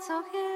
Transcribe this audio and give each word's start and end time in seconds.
zur 0.00 0.24
Hilfe. 0.32 0.49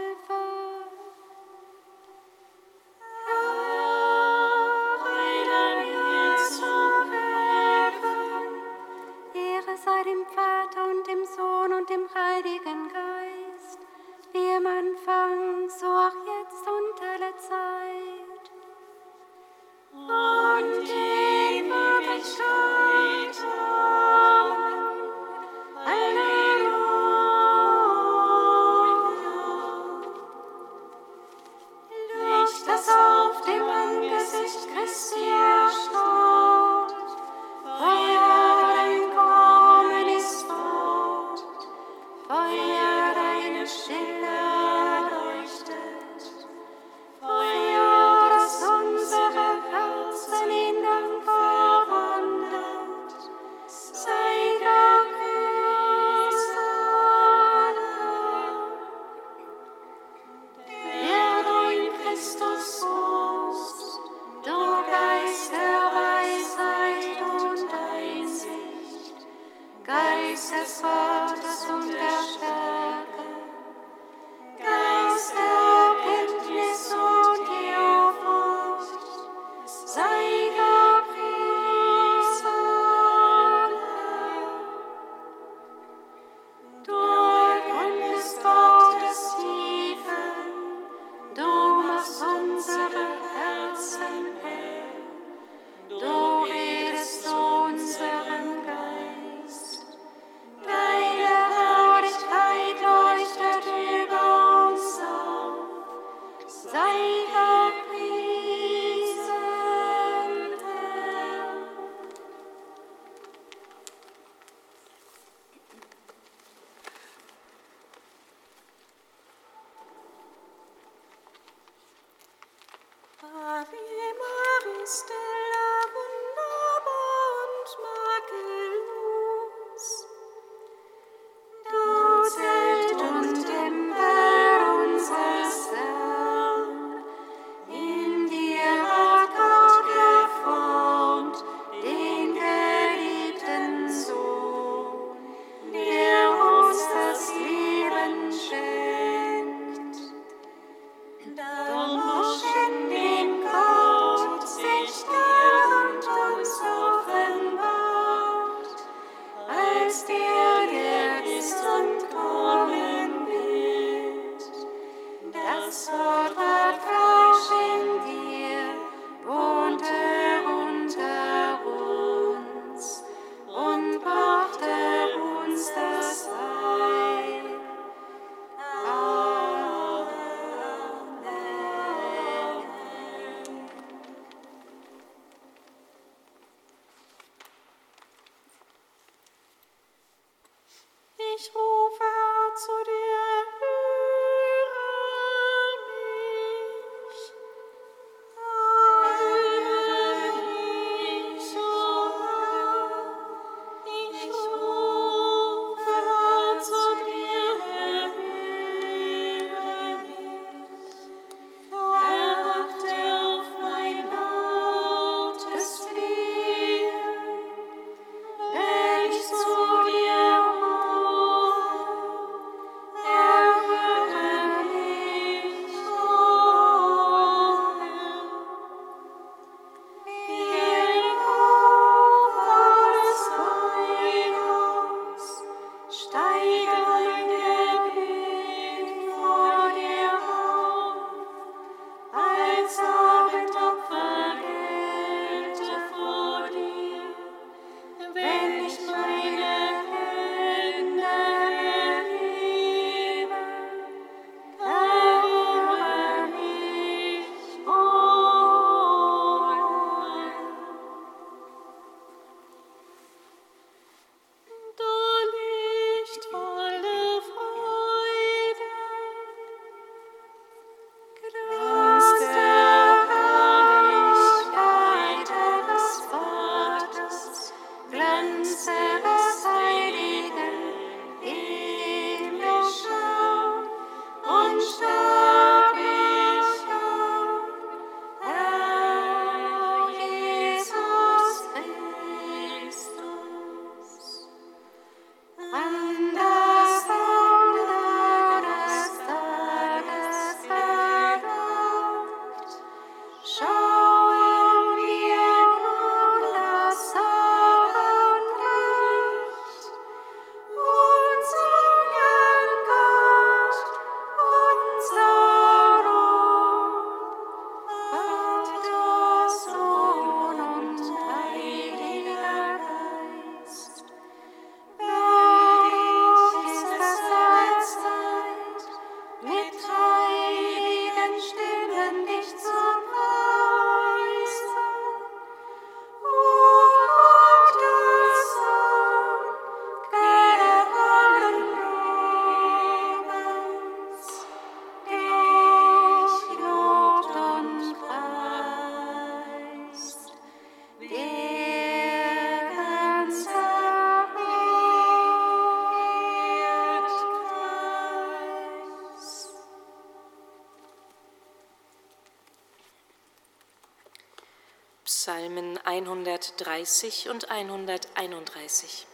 130 366.65 367.11
und 367.11 367.31
131. 367.31 368.87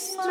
zu 0.00 0.30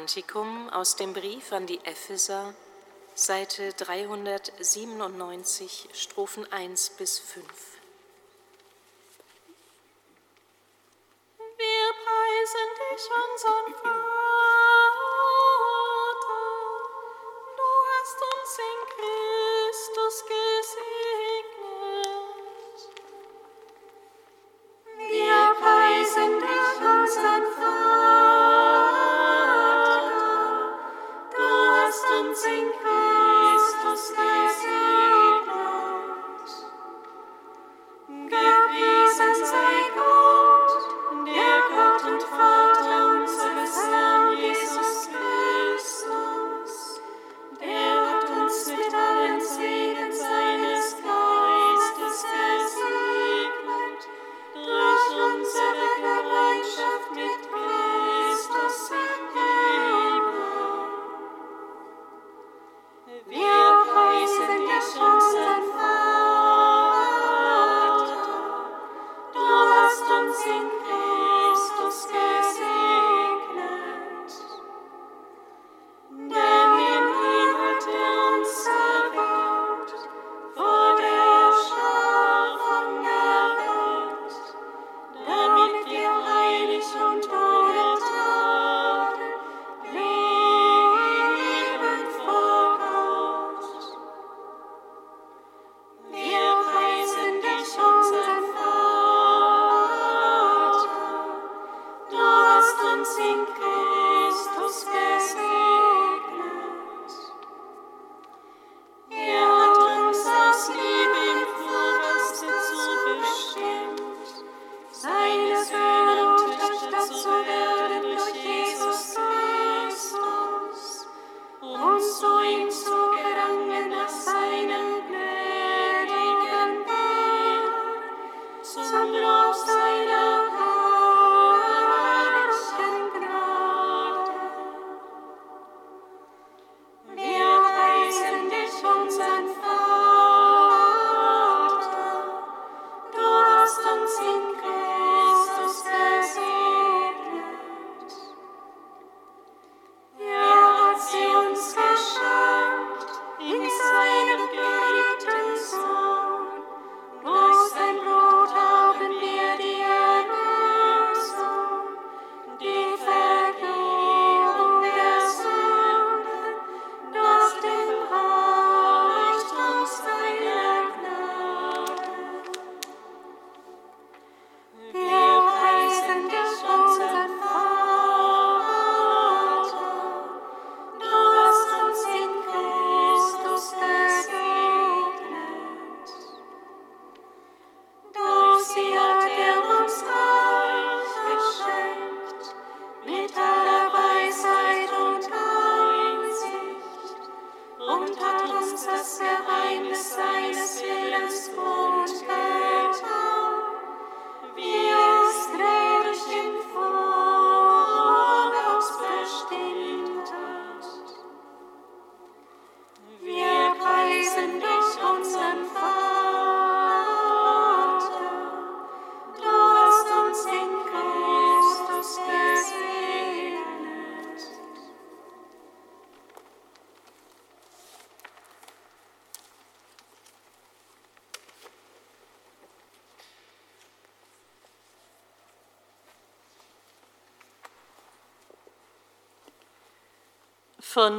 Kantikum 0.00 0.70
aus 0.70 0.96
dem 0.96 1.12
Brief 1.12 1.52
an 1.52 1.66
die 1.66 1.78
Epheser, 1.84 2.54
Seite 3.14 3.74
397, 3.74 5.90
Strophen 5.92 6.50
1 6.50 6.92
bis 6.96 7.18
5. 7.18 7.44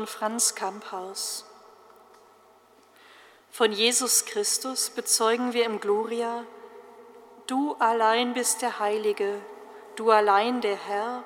Franz 0.08 0.56
Kamphaus. 0.56 1.46
Von 3.50 3.72
Jesus 3.72 4.26
Christus 4.26 4.90
bezeugen 4.90 5.54
wir 5.54 5.66
im 5.66 5.80
Gloria, 5.80 6.46
du 7.48 7.76
allein 7.80 8.34
bist 8.34 8.62
der 8.62 8.80
Heilige, 8.80 9.42
du 9.96 10.10
allein 10.10 10.62
der 10.62 10.78
Herr, 10.78 11.24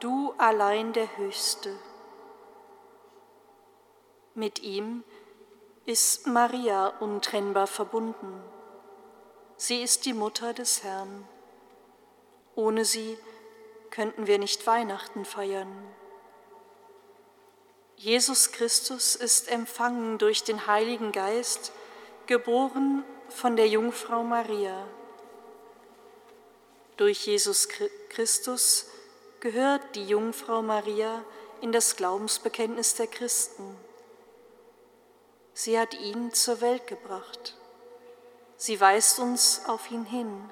du 0.00 0.34
allein 0.36 0.92
der 0.92 1.16
Höchste. 1.16 1.74
Mit 4.34 4.60
ihm 4.60 5.04
ist 5.86 6.26
Maria 6.26 6.88
untrennbar 7.00 7.66
verbunden. 7.66 8.42
Sie 9.56 9.82
ist 9.82 10.04
die 10.04 10.12
Mutter 10.12 10.52
des 10.52 10.84
Herrn. 10.84 11.26
Ohne 12.54 12.84
sie 12.84 13.18
könnten 13.90 14.26
wir 14.26 14.38
nicht 14.38 14.66
Weihnachten 14.66 15.24
feiern. 15.24 15.87
Jesus 17.98 18.52
Christus 18.52 19.16
ist 19.16 19.50
empfangen 19.50 20.18
durch 20.18 20.44
den 20.44 20.68
Heiligen 20.68 21.10
Geist, 21.10 21.72
geboren 22.26 23.02
von 23.28 23.56
der 23.56 23.66
Jungfrau 23.66 24.22
Maria. 24.22 24.86
Durch 26.96 27.26
Jesus 27.26 27.66
Christus 28.08 28.86
gehört 29.40 29.96
die 29.96 30.06
Jungfrau 30.06 30.62
Maria 30.62 31.24
in 31.60 31.72
das 31.72 31.96
Glaubensbekenntnis 31.96 32.94
der 32.94 33.08
Christen. 33.08 33.76
Sie 35.52 35.76
hat 35.76 35.94
ihn 35.94 36.32
zur 36.32 36.60
Welt 36.60 36.86
gebracht. 36.86 37.56
Sie 38.56 38.80
weist 38.80 39.18
uns 39.18 39.62
auf 39.66 39.90
ihn 39.90 40.04
hin. 40.04 40.50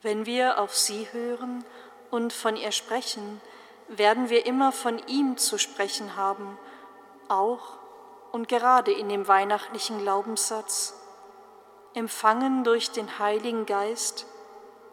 Wenn 0.00 0.24
wir 0.24 0.58
auf 0.58 0.74
sie 0.74 1.06
hören 1.12 1.66
und 2.10 2.32
von 2.32 2.56
ihr 2.56 2.72
sprechen, 2.72 3.42
werden 3.88 4.28
wir 4.30 4.46
immer 4.46 4.72
von 4.72 4.98
ihm 5.06 5.36
zu 5.36 5.58
sprechen 5.58 6.16
haben, 6.16 6.58
auch 7.28 7.78
und 8.32 8.48
gerade 8.48 8.92
in 8.92 9.08
dem 9.08 9.28
weihnachtlichen 9.28 10.00
Glaubenssatz, 10.00 10.94
empfangen 11.94 12.64
durch 12.64 12.90
den 12.90 13.18
Heiligen 13.18 13.64
Geist, 13.64 14.26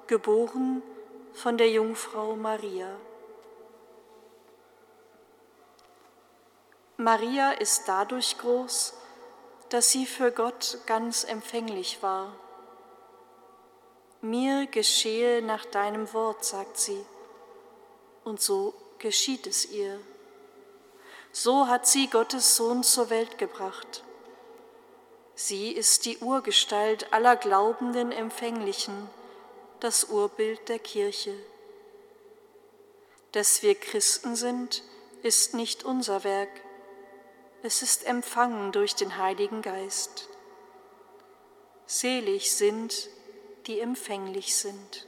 geboren 0.07 0.81
von 1.33 1.57
der 1.57 1.69
Jungfrau 1.69 2.35
Maria. 2.35 2.95
Maria 6.97 7.51
ist 7.51 7.87
dadurch 7.87 8.37
groß, 8.37 8.93
dass 9.69 9.89
sie 9.89 10.05
für 10.05 10.31
Gott 10.31 10.77
ganz 10.85 11.23
empfänglich 11.23 12.01
war. 12.03 12.33
Mir 14.21 14.67
geschehe 14.67 15.41
nach 15.41 15.65
deinem 15.65 16.13
Wort, 16.13 16.45
sagt 16.45 16.77
sie, 16.77 17.03
und 18.23 18.39
so 18.39 18.73
geschieht 19.03 19.47
es 19.47 19.65
ihr. 19.65 19.99
So 21.33 21.67
hat 21.67 21.85
sie 21.85 22.07
Gottes 22.07 22.55
Sohn 22.55 22.83
zur 22.83 23.09
Welt 23.09 23.37
gebracht. 23.37 24.01
Sie 25.35 25.71
ist 25.71 26.05
die 26.05 26.19
Urgestalt 26.19 27.11
aller 27.11 27.35
glaubenden 27.35 28.13
Empfänglichen, 28.13 29.09
das 29.81 30.05
Urbild 30.05 30.69
der 30.69 30.79
Kirche. 30.79 31.35
Dass 33.33 33.61
wir 33.61 33.75
Christen 33.75 34.37
sind, 34.37 34.83
ist 35.21 35.53
nicht 35.53 35.83
unser 35.83 36.23
Werk, 36.23 36.61
es 37.61 37.81
ist 37.81 38.05
empfangen 38.05 38.71
durch 38.71 38.95
den 38.95 39.17
Heiligen 39.17 39.61
Geist. 39.61 40.29
Selig 41.85 42.53
sind, 42.55 43.09
die 43.67 43.81
empfänglich 43.81 44.55
sind. 44.55 45.07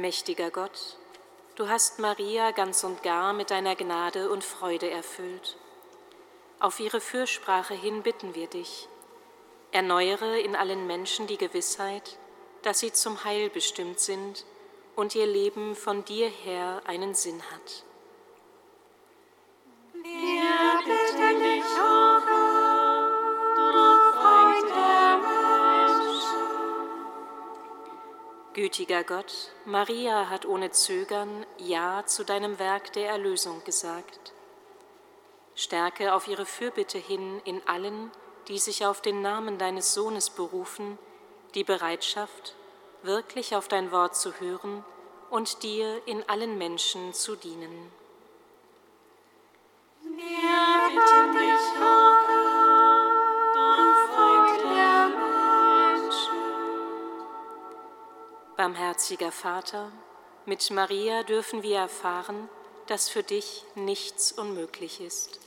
Allmächtiger 0.00 0.50
Gott, 0.50 0.96
du 1.56 1.68
hast 1.68 1.98
Maria 1.98 2.52
ganz 2.52 2.84
und 2.84 3.02
gar 3.02 3.34
mit 3.34 3.50
deiner 3.50 3.76
Gnade 3.76 4.30
und 4.30 4.42
Freude 4.42 4.88
erfüllt. 4.88 5.58
Auf 6.58 6.80
ihre 6.80 7.02
Fürsprache 7.02 7.74
hin 7.74 8.02
bitten 8.02 8.34
wir 8.34 8.46
dich. 8.46 8.88
Erneuere 9.72 10.40
in 10.40 10.56
allen 10.56 10.86
Menschen 10.86 11.26
die 11.26 11.36
Gewissheit, 11.36 12.16
dass 12.62 12.80
sie 12.80 12.94
zum 12.94 13.24
Heil 13.24 13.50
bestimmt 13.50 14.00
sind 14.00 14.46
und 14.96 15.14
ihr 15.14 15.26
Leben 15.26 15.76
von 15.76 16.02
dir 16.06 16.30
her 16.30 16.80
einen 16.86 17.14
Sinn 17.14 17.42
hat. 17.52 17.84
Gütiger 28.60 29.04
Gott, 29.04 29.52
Maria 29.64 30.28
hat 30.28 30.44
ohne 30.44 30.70
Zögern 30.70 31.46
Ja 31.56 32.04
zu 32.04 32.26
deinem 32.26 32.58
Werk 32.58 32.92
der 32.92 33.08
Erlösung 33.08 33.64
gesagt. 33.64 34.34
Stärke 35.54 36.12
auf 36.12 36.28
ihre 36.28 36.44
Fürbitte 36.44 36.98
hin 36.98 37.40
in 37.46 37.66
allen, 37.66 38.10
die 38.48 38.58
sich 38.58 38.84
auf 38.84 39.00
den 39.00 39.22
Namen 39.22 39.56
deines 39.56 39.94
Sohnes 39.94 40.28
berufen, 40.28 40.98
die 41.54 41.64
Bereitschaft, 41.64 42.54
wirklich 43.02 43.56
auf 43.56 43.66
dein 43.66 43.92
Wort 43.92 44.14
zu 44.14 44.38
hören 44.40 44.84
und 45.30 45.62
dir 45.62 46.02
in 46.04 46.22
allen 46.28 46.58
Menschen 46.58 47.14
zu 47.14 47.36
dienen. 47.36 47.90
Wir 50.02 50.90
bitten 50.90 51.32
dich, 51.32 51.99
Barmherziger 58.60 59.32
Vater, 59.32 59.90
mit 60.44 60.70
Maria 60.70 61.22
dürfen 61.22 61.62
wir 61.62 61.78
erfahren, 61.78 62.46
dass 62.88 63.08
für 63.08 63.22
dich 63.22 63.64
nichts 63.74 64.32
unmöglich 64.32 65.00
ist. 65.00 65.40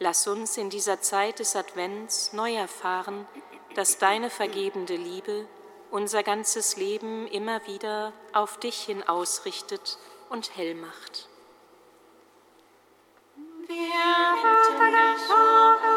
Lass 0.00 0.26
uns 0.26 0.58
in 0.58 0.68
dieser 0.68 1.00
Zeit 1.00 1.38
des 1.38 1.56
Advents 1.56 2.34
neu 2.34 2.52
erfahren, 2.56 3.26
dass 3.74 3.96
deine 3.96 4.28
vergebende 4.28 4.96
Liebe 4.96 5.48
unser 5.90 6.22
ganzes 6.22 6.76
Leben 6.76 7.26
immer 7.28 7.66
wieder 7.66 8.12
auf 8.34 8.58
dich 8.58 8.80
hin 8.80 9.02
ausrichtet 9.08 9.96
und 10.28 10.58
hell 10.58 10.74
macht. 10.74 11.30
Wir 13.66 13.76
bitten 14.42 14.92
dich, 14.92 15.93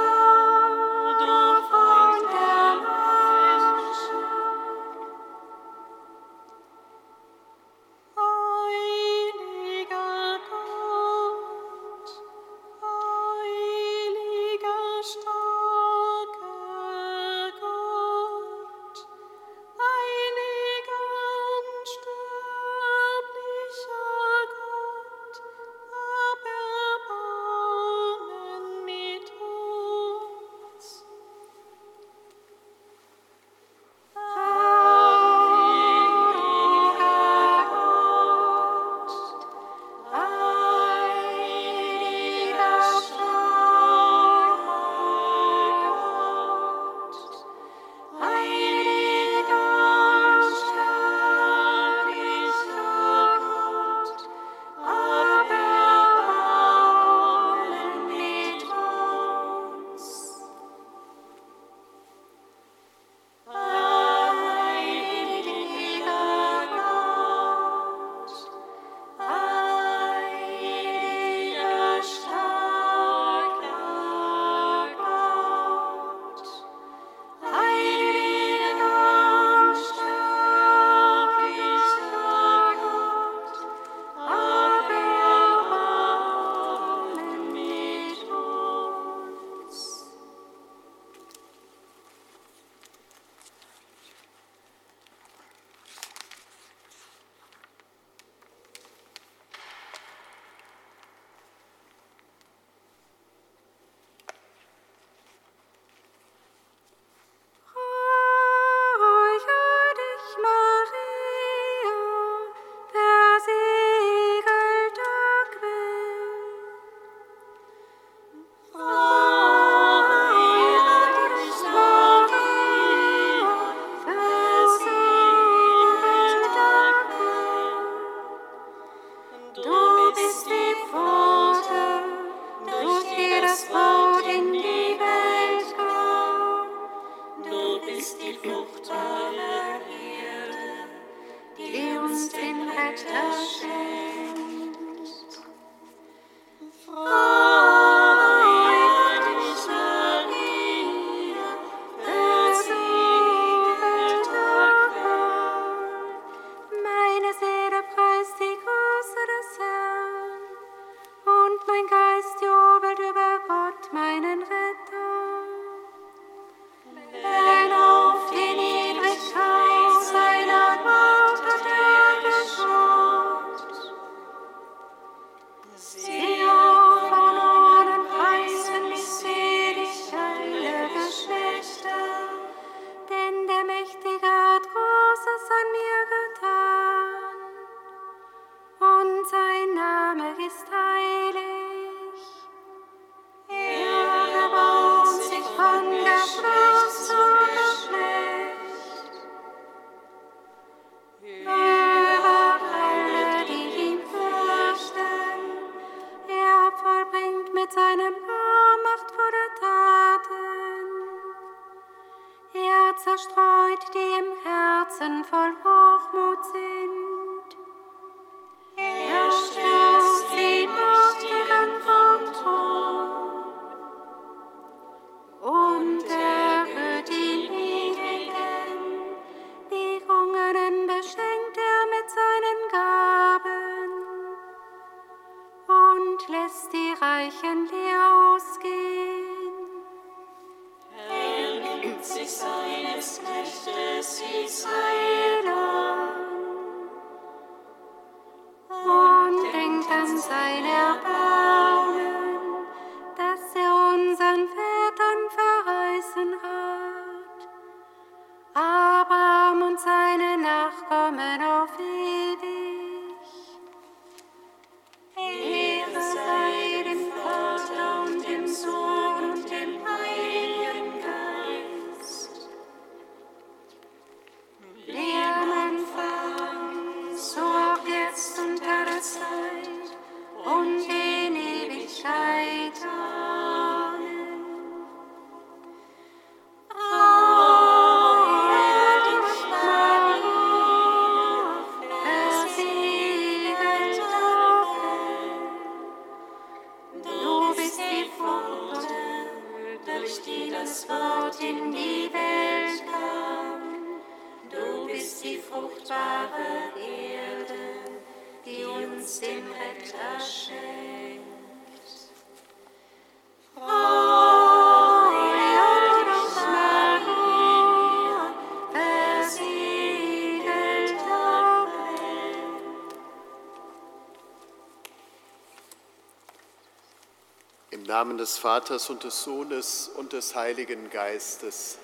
Namen 328.07 328.17
des 328.17 328.37
Vaters 328.37 328.89
und 328.89 329.03
des 329.03 329.23
Sohnes 329.23 329.91
und 329.93 330.13
des 330.13 330.33
Heiligen 330.33 330.89
Geistes. 330.89 331.77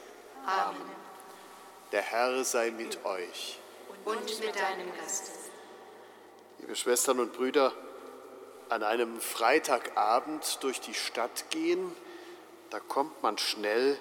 Amen. 0.46 0.78
Der 1.92 2.02
Herr 2.02 2.46
sei 2.46 2.72
mit 2.72 3.04
euch. 3.04 3.60
Und 4.06 4.24
mit 4.40 4.56
deinem 4.56 4.88
Geist. 4.98 5.32
Liebe 6.60 6.78
Schwestern 6.78 7.20
und 7.20 7.34
Brüder, 7.34 7.74
an 8.70 8.84
einem 8.84 9.20
Freitagabend 9.20 10.64
durch 10.64 10.80
die 10.80 10.94
Stadt 10.94 11.50
gehen, 11.50 11.94
da 12.70 12.80
kommt 12.80 13.22
man 13.22 13.38
schnell 13.38 13.98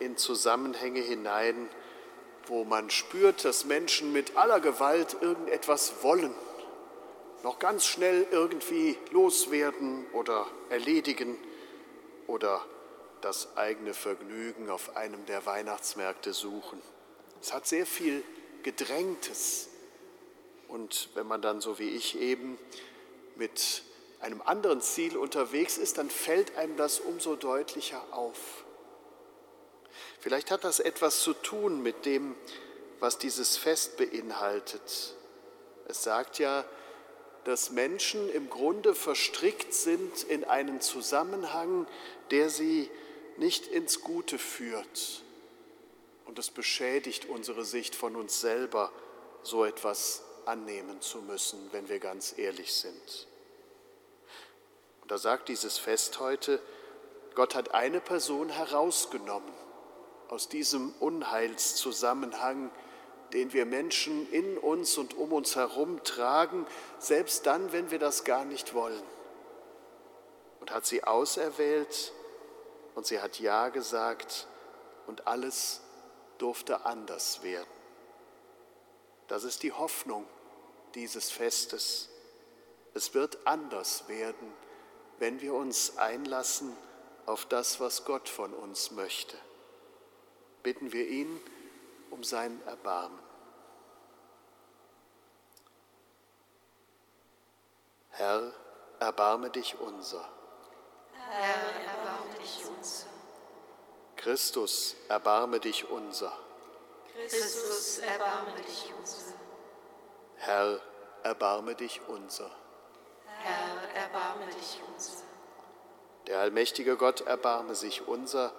in 0.00 0.16
Zusammenhänge 0.16 1.00
hinein, 1.00 1.68
wo 2.46 2.64
man 2.64 2.88
spürt, 2.88 3.44
dass 3.44 3.66
Menschen 3.66 4.14
mit 4.14 4.38
aller 4.38 4.60
Gewalt 4.60 5.14
irgendetwas 5.20 6.02
wollen, 6.02 6.34
noch 7.42 7.58
ganz 7.58 7.84
schnell 7.84 8.26
irgendwie 8.30 8.96
loswerden 9.10 10.06
oder 10.14 10.46
erledigen 10.70 11.36
oder 12.26 12.64
das 13.20 13.56
eigene 13.56 13.94
Vergnügen 13.94 14.70
auf 14.70 14.96
einem 14.96 15.24
der 15.26 15.46
Weihnachtsmärkte 15.46 16.32
suchen. 16.32 16.80
Es 17.40 17.52
hat 17.52 17.66
sehr 17.66 17.86
viel 17.86 18.22
Gedrängtes. 18.62 19.68
Und 20.68 21.10
wenn 21.14 21.26
man 21.26 21.42
dann 21.42 21.60
so 21.60 21.78
wie 21.78 21.88
ich 21.90 22.18
eben 22.18 22.58
mit 23.36 23.82
einem 24.20 24.42
anderen 24.42 24.80
Ziel 24.80 25.16
unterwegs 25.16 25.78
ist, 25.78 25.98
dann 25.98 26.10
fällt 26.10 26.56
einem 26.56 26.76
das 26.76 27.00
umso 27.00 27.36
deutlicher 27.36 28.02
auf. 28.12 28.64
Vielleicht 30.20 30.50
hat 30.50 30.64
das 30.64 30.80
etwas 30.80 31.20
zu 31.20 31.34
tun 31.34 31.82
mit 31.82 32.04
dem, 32.06 32.34
was 32.98 33.18
dieses 33.18 33.56
Fest 33.56 33.96
beinhaltet. 33.96 35.14
Es 35.86 36.02
sagt 36.02 36.38
ja, 36.38 36.64
dass 37.46 37.70
Menschen 37.70 38.28
im 38.28 38.50
Grunde 38.50 38.92
verstrickt 38.92 39.72
sind 39.72 40.24
in 40.24 40.42
einen 40.42 40.80
Zusammenhang, 40.80 41.86
der 42.32 42.50
sie 42.50 42.90
nicht 43.36 43.68
ins 43.68 44.00
Gute 44.00 44.36
führt. 44.36 45.22
Und 46.24 46.40
es 46.40 46.50
beschädigt 46.50 47.26
unsere 47.26 47.64
Sicht 47.64 47.94
von 47.94 48.16
uns 48.16 48.40
selber, 48.40 48.90
so 49.44 49.64
etwas 49.64 50.24
annehmen 50.44 51.00
zu 51.00 51.18
müssen, 51.18 51.68
wenn 51.70 51.88
wir 51.88 52.00
ganz 52.00 52.36
ehrlich 52.36 52.74
sind. 52.74 53.28
Und 55.02 55.12
da 55.12 55.16
sagt 55.16 55.48
dieses 55.48 55.78
Fest 55.78 56.18
heute, 56.18 56.60
Gott 57.36 57.54
hat 57.54 57.74
eine 57.74 58.00
Person 58.00 58.48
herausgenommen 58.48 59.54
aus 60.26 60.48
diesem 60.48 60.92
Unheilszusammenhang, 60.98 62.72
den 63.32 63.52
wir 63.52 63.66
Menschen 63.66 64.30
in 64.32 64.58
uns 64.58 64.96
und 64.98 65.14
um 65.14 65.32
uns 65.32 65.56
herum 65.56 66.02
tragen, 66.04 66.66
selbst 66.98 67.46
dann, 67.46 67.72
wenn 67.72 67.90
wir 67.90 67.98
das 67.98 68.24
gar 68.24 68.44
nicht 68.44 68.74
wollen. 68.74 69.02
Und 70.60 70.72
hat 70.72 70.86
sie 70.86 71.04
auserwählt 71.04 72.12
und 72.94 73.06
sie 73.06 73.20
hat 73.20 73.38
Ja 73.38 73.68
gesagt 73.68 74.46
und 75.06 75.26
alles 75.26 75.80
durfte 76.38 76.86
anders 76.86 77.42
werden. 77.42 77.68
Das 79.28 79.44
ist 79.44 79.62
die 79.62 79.72
Hoffnung 79.72 80.24
dieses 80.94 81.30
Festes. 81.30 82.08
Es 82.94 83.12
wird 83.14 83.46
anders 83.46 84.08
werden, 84.08 84.52
wenn 85.18 85.40
wir 85.40 85.54
uns 85.54 85.98
einlassen 85.98 86.76
auf 87.26 87.44
das, 87.44 87.80
was 87.80 88.04
Gott 88.04 88.28
von 88.28 88.54
uns 88.54 88.92
möchte. 88.92 89.36
Bitten 90.62 90.92
wir 90.92 91.06
ihn 91.08 91.40
um 92.16 92.24
sein 92.24 92.60
Erbarmen. 92.66 93.18
Herr, 98.10 98.52
erbarme 98.98 99.50
dich 99.50 99.78
unser. 99.78 100.26
Herr, 101.12 101.92
erbarme 101.92 102.34
dich 102.40 102.64
unser. 102.66 103.06
Christus, 104.16 104.96
erbarme 105.08 105.60
dich 105.60 105.88
unser. 105.90 106.32
Christus, 107.12 107.98
erbarme 107.98 108.52
dich 108.62 108.94
unser. 108.98 109.34
Herr, 110.36 110.80
erbarme 111.22 111.74
dich 111.74 112.00
unser. 112.08 112.50
Herr, 113.26 114.02
erbarme 114.02 114.46
dich 114.46 114.80
unser. 114.88 115.22
Der 116.26 116.38
allmächtige 116.40 116.96
Gott 116.96 117.20
erbarme 117.20 117.74
sich 117.74 118.08
unser. 118.08 118.52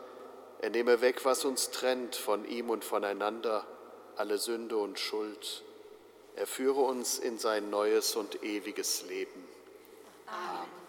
Er 0.60 0.70
nehme 0.70 1.02
weg, 1.02 1.24
was 1.24 1.46
uns 1.46 1.70
trennt 1.72 2.16
von 2.16 2.46
ihm 2.46 2.70
und 2.70 2.84
voneinander, 2.84 3.66
alle 4.16 4.38
Sünde 4.38 4.78
und 4.78 5.00
Schuld. 5.00 5.64
Er 6.36 6.48
führe 6.48 6.82
uns 6.82 7.20
in 7.20 7.38
sein 7.38 7.70
neues 7.70 8.16
und 8.16 8.44
ewiges 8.44 9.04
Leben. 9.04 9.48
Amen. 10.28 10.87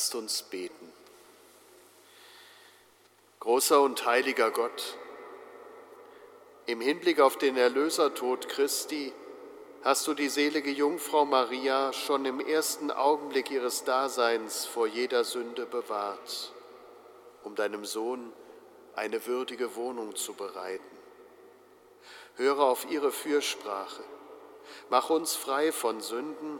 Lasst 0.00 0.14
uns 0.14 0.42
beten. 0.44 0.90
Großer 3.40 3.82
und 3.82 4.06
heiliger 4.06 4.50
Gott, 4.50 4.96
Im 6.64 6.80
Hinblick 6.80 7.20
auf 7.20 7.36
den 7.36 7.58
Erlösertod 7.58 8.48
Christi 8.48 9.12
hast 9.82 10.06
du 10.06 10.14
die 10.14 10.30
selige 10.30 10.70
Jungfrau 10.70 11.26
Maria 11.26 11.92
schon 11.92 12.24
im 12.24 12.40
ersten 12.40 12.90
Augenblick 12.90 13.50
ihres 13.50 13.84
Daseins 13.84 14.64
vor 14.64 14.86
jeder 14.86 15.22
Sünde 15.22 15.66
bewahrt, 15.66 16.54
um 17.44 17.54
deinem 17.54 17.84
Sohn 17.84 18.32
eine 18.96 19.26
würdige 19.26 19.76
Wohnung 19.76 20.16
zu 20.16 20.32
bereiten. 20.32 20.96
Höre 22.36 22.60
auf 22.60 22.90
ihre 22.90 23.12
Fürsprache, 23.12 24.04
mach 24.88 25.10
uns 25.10 25.36
frei 25.36 25.72
von 25.72 26.00
Sünden 26.00 26.58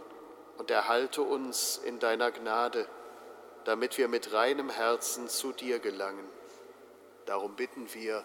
und 0.58 0.70
erhalte 0.70 1.22
uns 1.22 1.78
in 1.78 2.00
deiner 2.00 2.32
Gnade, 2.32 2.86
damit 3.64 3.98
wir 3.98 4.08
mit 4.08 4.32
reinem 4.32 4.70
Herzen 4.70 5.28
zu 5.28 5.52
dir 5.52 5.78
gelangen. 5.78 6.28
Darum 7.26 7.54
bitten 7.56 7.92
wir 7.94 8.24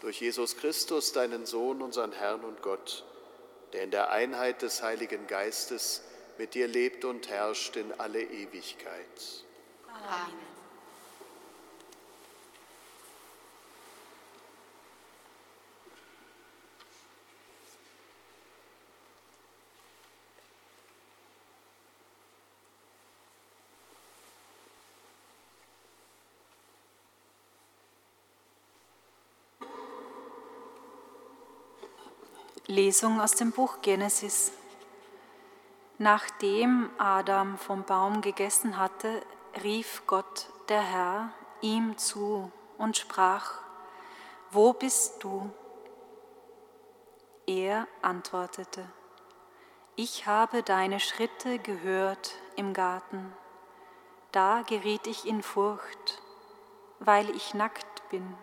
durch 0.00 0.20
Jesus 0.20 0.56
Christus, 0.56 1.12
deinen 1.12 1.46
Sohn, 1.46 1.82
unseren 1.82 2.12
Herrn 2.12 2.44
und 2.44 2.62
Gott, 2.62 3.04
der 3.72 3.82
in 3.82 3.90
der 3.90 4.10
Einheit 4.10 4.62
des 4.62 4.82
Heiligen 4.82 5.26
Geistes 5.26 6.02
mit 6.38 6.54
dir 6.54 6.68
lebt 6.68 7.04
und 7.04 7.28
herrscht 7.28 7.76
in 7.76 7.92
alle 7.98 8.22
Ewigkeit. 8.22 9.44
Amen. 9.88 10.47
Lesung 32.78 33.20
aus 33.20 33.32
dem 33.32 33.50
Buch 33.50 33.82
Genesis. 33.82 34.52
Nachdem 35.98 36.88
Adam 36.96 37.58
vom 37.58 37.82
Baum 37.82 38.20
gegessen 38.20 38.78
hatte, 38.78 39.20
rief 39.64 40.04
Gott, 40.06 40.46
der 40.68 40.82
Herr, 40.82 41.32
ihm 41.60 41.98
zu 41.98 42.52
und 42.76 42.96
sprach, 42.96 43.54
Wo 44.52 44.74
bist 44.74 45.24
du? 45.24 45.50
Er 47.48 47.88
antwortete, 48.00 48.88
Ich 49.96 50.28
habe 50.28 50.62
deine 50.62 51.00
Schritte 51.00 51.58
gehört 51.58 52.36
im 52.54 52.74
Garten. 52.74 53.32
Da 54.30 54.62
geriet 54.62 55.08
ich 55.08 55.26
in 55.26 55.42
Furcht, 55.42 56.22
weil 57.00 57.28
ich 57.30 57.54
nackt 57.54 58.08
bin, 58.10 58.36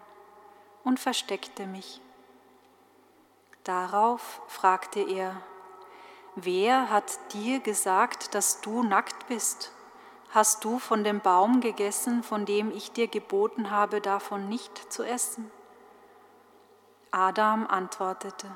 und 0.83 0.99
versteckte 0.99 1.67
mich. 1.67 2.01
Darauf 3.65 4.41
fragte 4.47 4.99
er, 4.99 5.35
wer 6.35 6.91
hat 6.91 7.33
dir 7.33 7.59
gesagt, 7.59 8.35
dass 8.35 8.61
du 8.61 8.83
nackt 8.83 9.27
bist? 9.27 9.71
Hast 10.29 10.63
du 10.63 10.77
von 10.77 11.03
dem 11.03 11.19
Baum 11.19 11.61
gegessen, 11.61 12.21
von 12.21 12.45
dem 12.45 12.69
ich 12.69 12.91
dir 12.91 13.07
geboten 13.07 13.71
habe, 13.71 14.01
davon 14.01 14.49
nicht 14.49 14.93
zu 14.93 15.01
essen? 15.01 15.49
Adam 17.09 17.65
antwortete, 17.65 18.55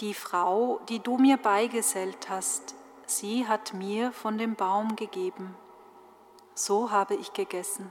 die 0.00 0.14
Frau, 0.14 0.80
die 0.88 1.00
du 1.00 1.18
mir 1.18 1.36
beigesellt 1.36 2.30
hast, 2.30 2.74
sie 3.04 3.46
hat 3.46 3.74
mir 3.74 4.10
von 4.12 4.38
dem 4.38 4.54
Baum 4.54 4.96
gegeben. 4.96 5.54
So 6.54 6.90
habe 6.90 7.14
ich 7.14 7.34
gegessen. 7.34 7.90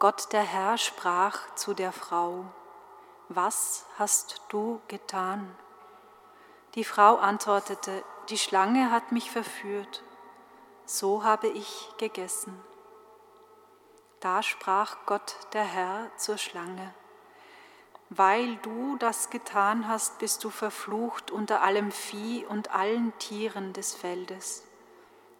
Gott 0.00 0.32
der 0.32 0.42
Herr 0.42 0.76
sprach 0.76 1.54
zu 1.54 1.72
der 1.72 1.92
Frau, 1.92 2.46
was 3.34 3.86
hast 3.98 4.42
du 4.48 4.80
getan? 4.88 5.54
Die 6.74 6.84
Frau 6.84 7.16
antwortete, 7.16 8.04
die 8.28 8.38
Schlange 8.38 8.90
hat 8.90 9.12
mich 9.12 9.30
verführt, 9.30 10.02
so 10.86 11.24
habe 11.24 11.48
ich 11.48 11.88
gegessen. 11.98 12.58
Da 14.20 14.42
sprach 14.42 14.98
Gott 15.06 15.36
der 15.52 15.64
Herr 15.64 16.10
zur 16.16 16.38
Schlange, 16.38 16.94
weil 18.10 18.56
du 18.58 18.96
das 18.98 19.30
getan 19.30 19.88
hast, 19.88 20.18
bist 20.18 20.44
du 20.44 20.50
verflucht 20.50 21.30
unter 21.30 21.62
allem 21.62 21.90
Vieh 21.90 22.44
und 22.46 22.74
allen 22.74 23.16
Tieren 23.18 23.72
des 23.72 23.94
Feldes. 23.94 24.64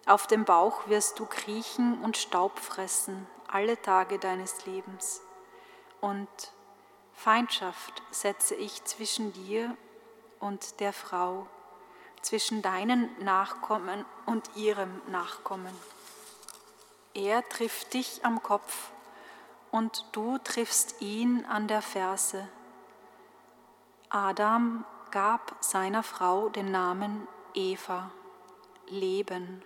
Auf 0.05 0.27
dem 0.27 0.43
Bauch 0.43 0.87
wirst 0.87 1.19
du 1.19 1.25
kriechen 1.25 2.01
und 2.03 2.17
Staub 2.17 2.59
fressen 2.59 3.25
alle 3.53 3.79
Tage 3.79 4.17
deines 4.17 4.65
Lebens. 4.65 5.21
Und 6.01 6.27
Feindschaft 7.13 8.01
setze 8.11 8.55
ich 8.55 8.83
zwischen 8.83 9.33
dir 9.33 9.77
und 10.39 10.79
der 10.79 10.93
Frau, 10.93 11.47
zwischen 12.21 12.61
deinen 12.61 13.09
Nachkommen 13.23 14.05
und 14.25 14.55
ihrem 14.55 15.01
Nachkommen. 15.07 15.73
Er 17.13 17.47
trifft 17.47 17.93
dich 17.93 18.25
am 18.25 18.41
Kopf 18.41 18.91
und 19.71 20.05
du 20.11 20.37
triffst 20.39 21.01
ihn 21.01 21.45
an 21.45 21.67
der 21.67 21.81
Ferse. 21.81 22.47
Adam 24.09 24.83
gab 25.11 25.55
seiner 25.63 26.03
Frau 26.03 26.49
den 26.49 26.71
Namen 26.71 27.27
Eva, 27.53 28.11
Leben, 28.87 29.63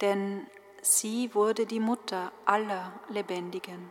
denn 0.00 0.46
sie 0.82 1.34
wurde 1.34 1.64
die 1.64 1.80
Mutter 1.80 2.32
aller 2.44 2.92
Lebendigen. 3.08 3.90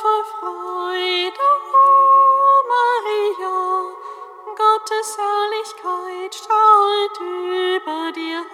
Voll 0.00 0.24
Freude, 0.38 1.44
o 1.72 2.64
Maria, 2.72 3.56
Gottes 4.56 5.18
Herrlichkeit 5.18 6.34
strahlt 6.34 7.20
über 7.20 8.12
dir 8.12 8.44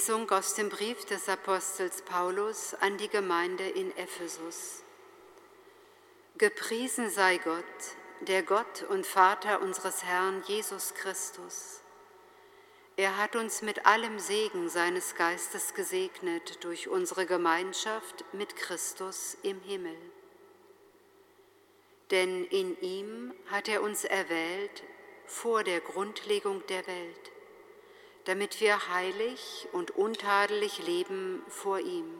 Lesung 0.00 0.30
aus 0.30 0.54
dem 0.54 0.70
Brief 0.70 1.04
des 1.04 1.28
Apostels 1.28 2.00
Paulus 2.00 2.72
an 2.72 2.96
die 2.96 3.10
Gemeinde 3.10 3.68
in 3.68 3.94
Ephesus. 3.98 4.82
Gepriesen 6.38 7.10
sei 7.10 7.36
Gott, 7.36 7.64
der 8.22 8.42
Gott 8.42 8.82
und 8.88 9.06
Vater 9.06 9.60
unseres 9.60 10.02
Herrn 10.02 10.42
Jesus 10.46 10.94
Christus. 10.94 11.82
Er 12.96 13.18
hat 13.18 13.36
uns 13.36 13.60
mit 13.60 13.84
allem 13.84 14.18
Segen 14.18 14.70
seines 14.70 15.16
Geistes 15.16 15.74
gesegnet 15.74 16.64
durch 16.64 16.88
unsere 16.88 17.26
Gemeinschaft 17.26 18.24
mit 18.32 18.56
Christus 18.56 19.36
im 19.42 19.60
Himmel. 19.60 19.98
Denn 22.10 22.46
in 22.46 22.80
ihm 22.80 23.34
hat 23.50 23.68
er 23.68 23.82
uns 23.82 24.04
erwählt 24.04 24.82
vor 25.26 25.62
der 25.62 25.80
Grundlegung 25.80 26.66
der 26.68 26.86
Welt 26.86 27.32
damit 28.24 28.60
wir 28.60 28.88
heilig 28.88 29.68
und 29.72 29.92
untadelig 29.92 30.78
leben 30.86 31.42
vor 31.48 31.78
ihm. 31.78 32.10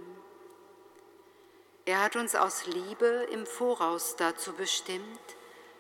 Er 1.85 2.03
hat 2.03 2.17
uns 2.17 2.35
aus 2.35 2.67
Liebe 2.67 3.29
im 3.33 3.47
Voraus 3.47 4.17
dazu 4.17 4.53
bestimmt, 4.53 5.21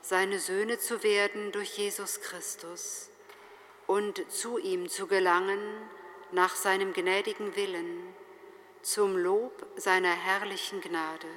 seine 0.02 0.38
Söhne 0.38 0.78
zu 0.78 1.02
werden 1.02 1.52
durch 1.52 1.76
Jesus 1.76 2.20
Christus 2.20 3.10
und 3.86 4.30
zu 4.30 4.58
ihm 4.58 4.88
zu 4.88 5.06
gelangen 5.06 5.60
nach 6.32 6.56
seinem 6.56 6.92
gnädigen 6.92 7.56
Willen, 7.56 8.14
zum 8.82 9.16
Lob 9.16 9.66
seiner 9.76 10.12
herrlichen 10.12 10.80
Gnade. 10.80 11.28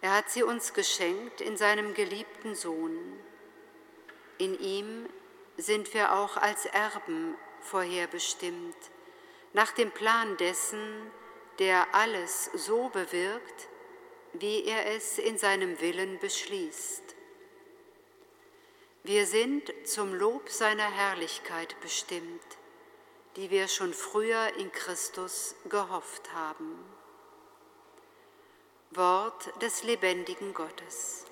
Er 0.00 0.14
hat 0.14 0.30
sie 0.30 0.42
uns 0.42 0.74
geschenkt 0.74 1.40
in 1.40 1.56
seinem 1.56 1.94
geliebten 1.94 2.54
Sohn. 2.54 2.96
In 4.38 4.58
ihm 4.60 5.08
sind 5.58 5.92
wir 5.92 6.14
auch 6.14 6.36
als 6.36 6.64
Erben 6.64 7.34
vorherbestimmt, 7.60 8.76
nach 9.52 9.72
dem 9.72 9.90
Plan 9.90 10.36
dessen, 10.38 11.10
der 11.58 11.94
alles 11.94 12.50
so 12.54 12.88
bewirkt, 12.88 13.68
wie 14.32 14.64
er 14.64 14.86
es 14.94 15.18
in 15.18 15.36
seinem 15.36 15.80
Willen 15.80 16.18
beschließt. 16.20 17.02
Wir 19.02 19.26
sind 19.26 19.72
zum 19.84 20.14
Lob 20.14 20.48
seiner 20.48 20.90
Herrlichkeit 20.90 21.80
bestimmt, 21.80 22.42
die 23.36 23.50
wir 23.50 23.66
schon 23.66 23.94
früher 23.94 24.54
in 24.58 24.70
Christus 24.70 25.56
gehofft 25.68 26.32
haben. 26.34 26.78
Wort 28.90 29.50
des 29.60 29.82
lebendigen 29.82 30.54
Gottes. 30.54 31.24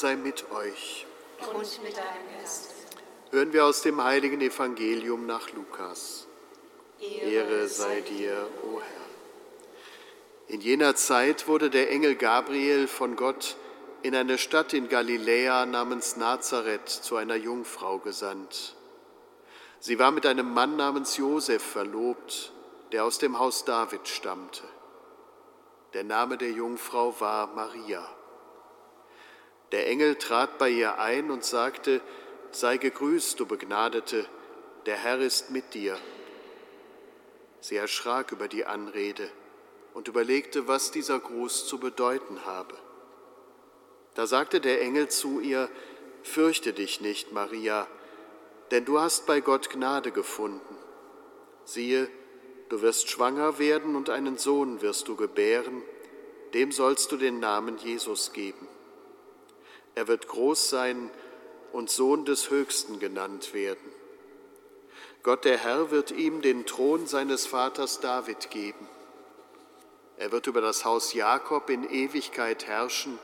Sei 0.00 0.16
mit 0.16 0.50
euch. 0.50 1.06
Und 1.40 1.82
mit 1.82 1.96
deinem 1.96 2.38
Geist. 2.38 2.72
Hören 3.30 3.52
wir 3.52 3.66
aus 3.66 3.82
dem 3.82 4.02
heiligen 4.02 4.40
Evangelium 4.40 5.26
nach 5.26 5.52
Lukas. 5.52 6.26
Ehre 6.98 7.68
sei 7.68 8.00
dir, 8.00 8.48
o 8.64 8.80
Herr. 8.80 10.54
In 10.54 10.60
jener 10.60 10.96
Zeit 10.96 11.46
wurde 11.46 11.70
der 11.70 11.90
Engel 11.90 12.16
Gabriel 12.16 12.88
von 12.88 13.14
Gott 13.14 13.56
in 14.02 14.16
eine 14.16 14.38
Stadt 14.38 14.72
in 14.72 14.88
Galiläa 14.88 15.66
namens 15.66 16.16
Nazareth 16.16 16.88
zu 16.88 17.16
einer 17.16 17.36
Jungfrau 17.36 17.98
gesandt. 17.98 18.74
Sie 19.78 19.98
war 19.98 20.10
mit 20.10 20.26
einem 20.26 20.52
Mann 20.52 20.76
namens 20.76 21.18
Josef 21.18 21.62
verlobt, 21.62 22.52
der 22.92 23.04
aus 23.04 23.18
dem 23.18 23.38
Haus 23.38 23.64
David 23.64 24.08
stammte. 24.08 24.64
Der 25.92 26.04
Name 26.04 26.36
der 26.36 26.50
Jungfrau 26.50 27.14
war 27.20 27.48
Maria. 27.48 28.06
Engel 29.90 30.14
trat 30.14 30.56
bei 30.56 30.70
ihr 30.70 30.98
ein 30.98 31.32
und 31.32 31.44
sagte, 31.44 32.00
Sei 32.52 32.76
gegrüßt, 32.76 33.40
du 33.40 33.46
Begnadete, 33.46 34.24
der 34.86 34.96
Herr 34.96 35.18
ist 35.18 35.50
mit 35.50 35.74
dir. 35.74 35.98
Sie 37.60 37.74
erschrak 37.74 38.30
über 38.30 38.46
die 38.46 38.64
Anrede 38.64 39.28
und 39.92 40.06
überlegte, 40.06 40.68
was 40.68 40.92
dieser 40.92 41.18
Gruß 41.18 41.66
zu 41.66 41.78
bedeuten 41.78 42.44
habe. 42.44 42.76
Da 44.14 44.26
sagte 44.26 44.60
der 44.60 44.80
Engel 44.80 45.08
zu 45.08 45.40
ihr, 45.40 45.68
Fürchte 46.22 46.72
dich 46.72 47.00
nicht, 47.00 47.32
Maria, 47.32 47.88
denn 48.70 48.84
du 48.84 49.00
hast 49.00 49.26
bei 49.26 49.40
Gott 49.40 49.70
Gnade 49.70 50.12
gefunden. 50.12 50.76
Siehe, 51.64 52.08
du 52.68 52.80
wirst 52.80 53.10
schwanger 53.10 53.58
werden 53.58 53.96
und 53.96 54.08
einen 54.08 54.38
Sohn 54.38 54.82
wirst 54.82 55.08
du 55.08 55.16
gebären, 55.16 55.82
dem 56.54 56.70
sollst 56.70 57.10
du 57.10 57.16
den 57.16 57.40
Namen 57.40 57.78
Jesus 57.78 58.32
geben. 58.32 58.68
Er 59.94 60.08
wird 60.08 60.28
groß 60.28 60.70
sein 60.70 61.10
und 61.72 61.90
Sohn 61.90 62.24
des 62.24 62.50
Höchsten 62.50 62.98
genannt 62.98 63.54
werden. 63.54 63.92
Gott 65.22 65.44
der 65.44 65.58
Herr 65.58 65.90
wird 65.90 66.10
ihm 66.10 66.40
den 66.40 66.64
Thron 66.66 67.06
seines 67.06 67.46
Vaters 67.46 68.00
David 68.00 68.50
geben. 68.50 68.88
Er 70.16 70.32
wird 70.32 70.46
über 70.46 70.60
das 70.60 70.84
Haus 70.84 71.12
Jakob 71.12 71.70
in 71.70 71.88
Ewigkeit 71.88 72.66
herrschen 72.66 73.18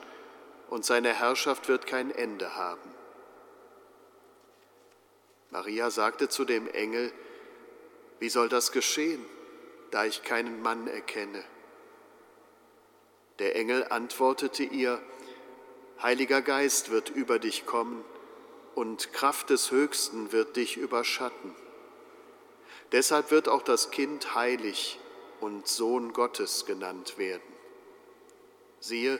und 0.69 0.85
seine 0.85 1.12
Herrschaft 1.12 1.69
wird 1.69 1.87
kein 1.87 2.11
Ende 2.11 2.57
haben. 2.57 2.91
Maria 5.51 5.91
sagte 5.91 6.29
zu 6.29 6.45
dem 6.45 6.69
Engel, 6.69 7.12
wie 8.19 8.29
soll 8.29 8.49
das 8.49 8.73
geschehen, 8.73 9.25
da 9.91 10.05
ich 10.05 10.23
keinen 10.23 10.61
Mann 10.61 10.87
erkenne? 10.89 11.45
Der 13.39 13.57
Engel 13.57 13.87
antwortete 13.89 14.64
ihr, 14.64 15.01
Heiliger 16.03 16.42
Geist 16.42 16.90
wird 16.90 17.09
über 17.09 17.38
dich 17.38 17.64
kommen 17.64 18.05
und 18.74 19.14
Kraft 19.14 19.49
des 19.49 19.70
Höchsten 19.70 20.30
wird 20.30 20.57
dich 20.57 20.76
überschatten. 20.76 21.55
Deshalb 22.92 23.30
wird 23.30 23.49
auch 23.49 23.62
das 23.62 23.90
Kind 23.90 24.34
heilig 24.34 25.01
und 25.40 25.66
Sohn 25.66 26.12
Gottes 26.12 26.66
genannt 26.66 27.16
werden. 27.16 27.42
Siehe, 28.78 29.18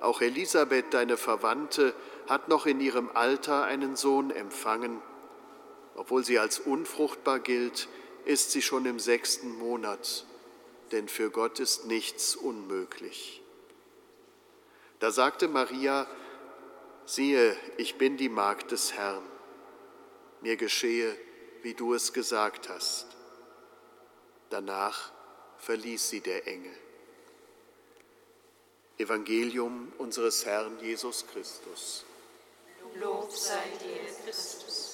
auch 0.00 0.22
Elisabeth, 0.22 0.94
deine 0.94 1.16
Verwandte, 1.16 1.94
hat 2.26 2.48
noch 2.48 2.66
in 2.66 2.80
ihrem 2.80 3.10
Alter 3.12 3.64
einen 3.64 3.94
Sohn 3.94 4.30
empfangen. 4.30 5.02
Obwohl 5.94 6.24
sie 6.24 6.38
als 6.38 6.58
unfruchtbar 6.58 7.40
gilt, 7.40 7.88
ist 8.24 8.52
sie 8.52 8.62
schon 8.62 8.86
im 8.86 8.98
sechsten 8.98 9.58
Monat, 9.58 10.24
denn 10.92 11.08
für 11.08 11.30
Gott 11.30 11.60
ist 11.60 11.86
nichts 11.86 12.34
unmöglich. 12.34 13.42
Da 14.98 15.10
sagte 15.10 15.46
Maria, 15.46 16.06
siehe, 17.04 17.56
ich 17.76 17.96
bin 17.98 18.16
die 18.16 18.28
Magd 18.28 18.72
des 18.72 18.94
Herrn, 18.94 19.22
mir 20.40 20.56
geschehe, 20.56 21.16
wie 21.62 21.74
du 21.74 21.94
es 21.94 22.12
gesagt 22.12 22.68
hast. 22.68 23.06
Danach 24.50 25.12
verließ 25.58 26.08
sie 26.08 26.20
der 26.20 26.46
Engel. 26.46 26.76
Evangelium 28.96 29.92
unseres 29.98 30.44
Herrn 30.44 30.80
Jesus 30.80 31.24
Christus. 31.26 32.04
Lob 32.96 33.30
sei 33.30 33.70
dir, 33.80 34.12
Christus. 34.24 34.87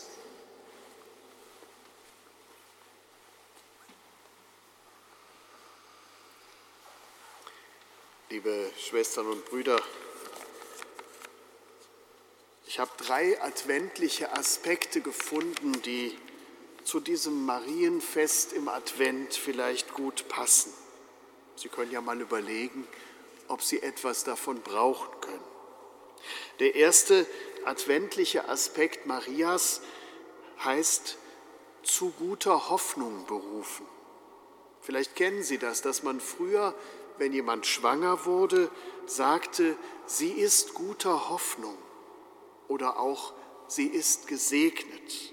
Liebe 8.34 8.68
Schwestern 8.76 9.28
und 9.28 9.44
Brüder, 9.44 9.80
ich 12.66 12.80
habe 12.80 12.90
drei 12.96 13.40
adventliche 13.40 14.32
Aspekte 14.32 15.00
gefunden, 15.00 15.80
die 15.82 16.18
zu 16.82 16.98
diesem 16.98 17.46
Marienfest 17.46 18.52
im 18.52 18.66
Advent 18.66 19.34
vielleicht 19.34 19.94
gut 19.94 20.26
passen. 20.26 20.72
Sie 21.54 21.68
können 21.68 21.92
ja 21.92 22.00
mal 22.00 22.20
überlegen, 22.20 22.88
ob 23.46 23.62
Sie 23.62 23.80
etwas 23.80 24.24
davon 24.24 24.62
brauchen 24.62 25.20
können. 25.20 25.44
Der 26.58 26.74
erste 26.74 27.28
adventliche 27.64 28.48
Aspekt 28.48 29.06
Marias 29.06 29.80
heißt 30.64 31.18
zu 31.84 32.10
guter 32.10 32.68
Hoffnung 32.68 33.26
berufen. 33.26 33.86
Vielleicht 34.80 35.14
kennen 35.14 35.44
Sie 35.44 35.58
das, 35.58 35.82
dass 35.82 36.02
man 36.02 36.18
früher, 36.18 36.74
wenn 37.18 37.32
jemand 37.32 37.66
schwanger 37.66 38.24
wurde, 38.24 38.70
sagte, 39.06 39.76
sie 40.06 40.32
ist 40.32 40.74
guter 40.74 41.28
Hoffnung 41.28 41.76
oder 42.68 42.98
auch 42.98 43.32
sie 43.68 43.86
ist 43.86 44.26
gesegnet. 44.26 45.32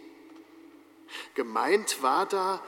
Gemeint 1.35 2.01
war 2.01 2.25
da, 2.25 2.63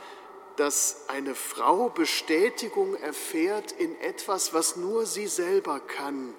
dass 0.55 1.09
eine 1.09 1.35
Frau 1.35 1.89
Bestätigung 1.89 2.95
erfährt 2.95 3.71
in 3.71 3.99
etwas, 4.01 4.53
was 4.53 4.75
nur 4.75 5.05
sie 5.05 5.27
selber 5.27 5.79
kann, 5.79 6.33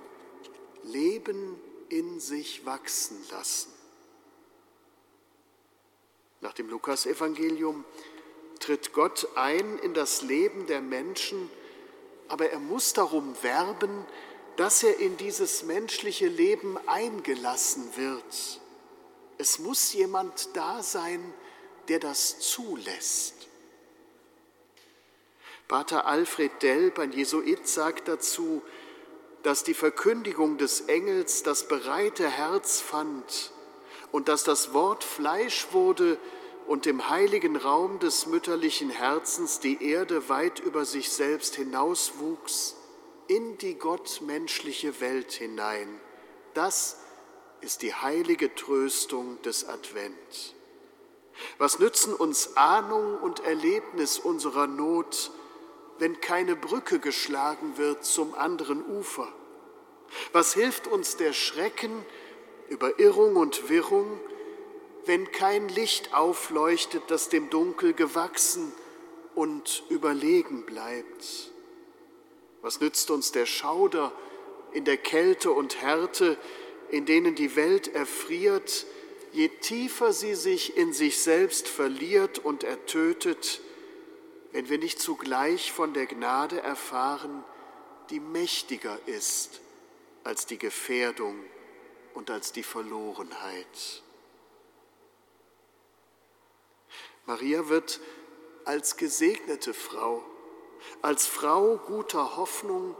Leben 0.82 1.58
in 1.88 2.20
sich 2.20 2.64
wachsen 2.66 3.16
lassen. 3.30 3.72
Nach 6.40 6.52
dem 6.52 6.68
Lukasevangelium 6.68 7.84
tritt 8.60 8.92
Gott 8.92 9.28
ein 9.34 9.78
in 9.78 9.94
das 9.94 10.22
Leben 10.22 10.66
der 10.66 10.80
Menschen, 10.80 11.50
aber 12.28 12.50
er 12.50 12.58
muss 12.58 12.92
darum 12.92 13.34
werben, 13.42 14.06
dass 14.56 14.82
er 14.82 14.98
in 14.98 15.16
dieses 15.16 15.64
menschliche 15.64 16.28
Leben 16.28 16.78
eingelassen 16.86 17.96
wird. 17.96 18.60
Es 19.38 19.58
muss 19.58 19.92
jemand 19.92 20.56
da 20.56 20.82
sein, 20.82 21.34
der 21.88 21.98
das 21.98 22.38
zulässt. 22.40 23.34
Pater 25.66 26.06
Alfred 26.06 26.62
Delp, 26.62 26.98
ein 26.98 27.12
Jesuit, 27.12 27.66
sagt 27.66 28.08
dazu, 28.08 28.62
dass 29.42 29.64
die 29.64 29.74
Verkündigung 29.74 30.56
des 30.56 30.82
Engels 30.82 31.42
das 31.42 31.68
bereite 31.68 32.28
Herz 32.28 32.80
fand 32.80 33.52
und 34.12 34.28
dass 34.28 34.44
das 34.44 34.72
Wort 34.72 35.04
Fleisch 35.04 35.68
wurde 35.72 36.18
und 36.66 36.86
im 36.86 37.08
heiligen 37.10 37.56
Raum 37.56 37.98
des 37.98 38.26
mütterlichen 38.26 38.90
Herzens 38.90 39.60
die 39.60 39.84
Erde 39.84 40.28
weit 40.28 40.60
über 40.60 40.84
sich 40.84 41.10
selbst 41.10 41.56
hinauswuchs 41.56 42.76
in 43.26 43.58
die 43.58 43.74
gottmenschliche 43.74 45.00
Welt 45.00 45.32
hinein. 45.32 46.00
Das 46.54 46.98
ist 47.60 47.82
die 47.82 47.94
heilige 47.94 48.54
Tröstung 48.54 49.40
des 49.42 49.68
Advent. 49.68 50.54
Was 51.58 51.78
nützen 51.78 52.14
uns 52.14 52.56
Ahnung 52.56 53.18
und 53.18 53.40
Erlebnis 53.40 54.18
unserer 54.18 54.66
Not, 54.66 55.32
wenn 55.98 56.20
keine 56.20 56.56
Brücke 56.56 56.98
geschlagen 56.98 57.76
wird 57.76 58.04
zum 58.04 58.34
anderen 58.34 58.84
Ufer? 58.84 59.28
Was 60.32 60.54
hilft 60.54 60.86
uns 60.86 61.16
der 61.16 61.32
Schrecken 61.32 62.04
über 62.68 62.98
Irrung 62.98 63.36
und 63.36 63.68
Wirrung, 63.68 64.20
wenn 65.06 65.30
kein 65.32 65.68
Licht 65.68 66.14
aufleuchtet, 66.14 67.02
das 67.08 67.28
dem 67.28 67.50
Dunkel 67.50 67.92
gewachsen 67.92 68.72
und 69.34 69.82
überlegen 69.88 70.64
bleibt? 70.64 71.50
Was 72.62 72.80
nützt 72.80 73.10
uns 73.10 73.32
der 73.32 73.46
Schauder 73.46 74.12
in 74.72 74.84
der 74.84 74.96
Kälte 74.96 75.50
und 75.50 75.80
Härte, 75.82 76.38
in 76.90 77.06
denen 77.06 77.34
die 77.34 77.56
Welt 77.56 77.88
erfriert, 77.88 78.86
je 79.32 79.48
tiefer 79.48 80.12
sie 80.12 80.34
sich 80.34 80.76
in 80.76 80.92
sich 80.92 81.18
selbst 81.18 81.68
verliert 81.68 82.38
und 82.38 82.64
ertötet, 82.64 83.60
wenn 84.52 84.68
wir 84.68 84.78
nicht 84.78 85.00
zugleich 85.00 85.72
von 85.72 85.92
der 85.94 86.06
Gnade 86.06 86.60
erfahren, 86.60 87.42
die 88.10 88.20
mächtiger 88.20 88.98
ist 89.06 89.60
als 90.22 90.46
die 90.46 90.58
Gefährdung 90.58 91.38
und 92.14 92.30
als 92.30 92.52
die 92.52 92.62
Verlorenheit. 92.62 94.03
Maria 97.26 97.68
wird 97.68 98.00
als 98.66 98.96
gesegnete 98.96 99.72
Frau, 99.72 100.22
als 101.00 101.26
Frau 101.26 101.76
guter 101.76 102.36
Hoffnung 102.36 102.94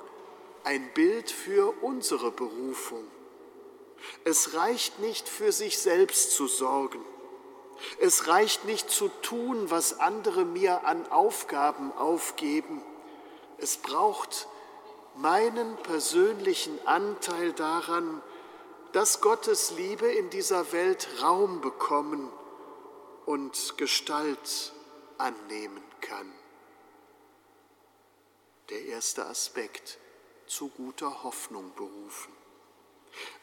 ein 0.65 0.91
Bild 0.95 1.31
für 1.31 1.75
unsere 1.83 2.31
Berufung. 2.31 3.05
Es 4.25 4.55
reicht 4.55 4.99
nicht 4.99 5.29
für 5.29 5.53
sich 5.53 5.79
selbst 5.79 6.33
zu 6.33 6.47
sorgen. 6.47 7.05
Es 8.01 8.27
reicht 8.27 8.65
nicht 8.65 8.89
zu 8.89 9.09
tun, 9.21 9.71
was 9.71 10.01
andere 10.01 10.47
mir 10.47 10.87
an 10.87 11.11
Aufgaben 11.11 11.93
aufgeben. 11.93 12.83
Es 13.59 13.77
braucht 13.77 14.49
meinen 15.17 15.77
persönlichen 15.83 16.79
Anteil 16.87 17.53
daran, 17.53 18.23
dass 18.93 19.21
Gottes 19.21 19.73
Liebe 19.73 20.07
in 20.07 20.31
dieser 20.31 20.73
Welt 20.73 21.09
Raum 21.21 21.61
bekommen 21.61 22.31
und 23.27 23.75
Gestalt 23.77 24.73
annehmen 25.19 25.83
kann. 26.01 26.31
Der 28.71 28.85
erste 28.87 29.27
Aspekt, 29.27 29.99
zu 30.47 30.69
guter 30.69 31.23
Hoffnung 31.23 31.73
berufen. 31.75 32.33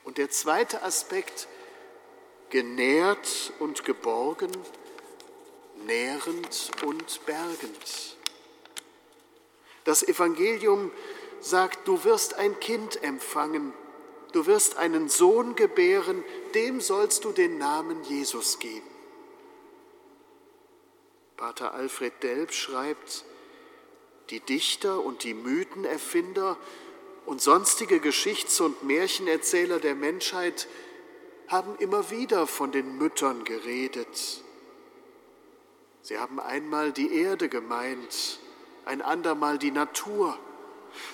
Und 0.03 0.17
der 0.17 0.29
zweite 0.29 0.84
Aspekt, 0.84 1.47
genährt 2.49 3.53
und 3.59 3.86
geborgen, 3.86 4.51
nährend 5.86 6.71
und 6.86 7.25
bergend. 7.25 8.17
Das 9.84 10.03
Evangelium 10.03 10.91
sagt, 11.39 11.88
du 11.88 12.03
wirst 12.03 12.36
ein 12.36 12.59
Kind 12.59 13.01
empfangen, 13.03 13.73
du 14.32 14.45
wirst 14.45 14.77
einen 14.77 15.09
Sohn 15.09 15.55
gebären, 15.55 16.23
dem 16.53 16.82
sollst 16.82 17.23
du 17.23 17.32
den 17.32 17.57
Namen 17.57 18.03
Jesus 18.03 18.59
geben. 18.59 18.91
Pater 21.42 21.74
Alfred 21.74 22.22
Delp 22.22 22.54
schreibt, 22.54 23.26
die 24.30 24.42
Dichter 24.42 25.04
und 25.04 25.24
die 25.24 25.34
Mythenerfinder 25.34 26.56
und 27.26 27.42
sonstige 27.42 28.00
Geschichts- 28.00 28.62
und 28.62 28.84
Märchenerzähler 28.84 29.80
der 29.80 29.96
Menschheit 29.96 30.68
haben 31.48 31.76
immer 31.80 32.12
wieder 32.12 32.46
von 32.46 32.72
den 32.72 32.96
Müttern 33.00 33.44
geredet. 33.44 34.44
Sie 36.04 36.20
haben 36.20 36.39
einmal 36.39 36.92
die 36.92 37.12
Erde 37.12 37.50
gemeint, 37.50 38.39
ein 38.86 39.02
andermal 39.02 39.58
die 39.58 39.72
Natur. 39.72 40.38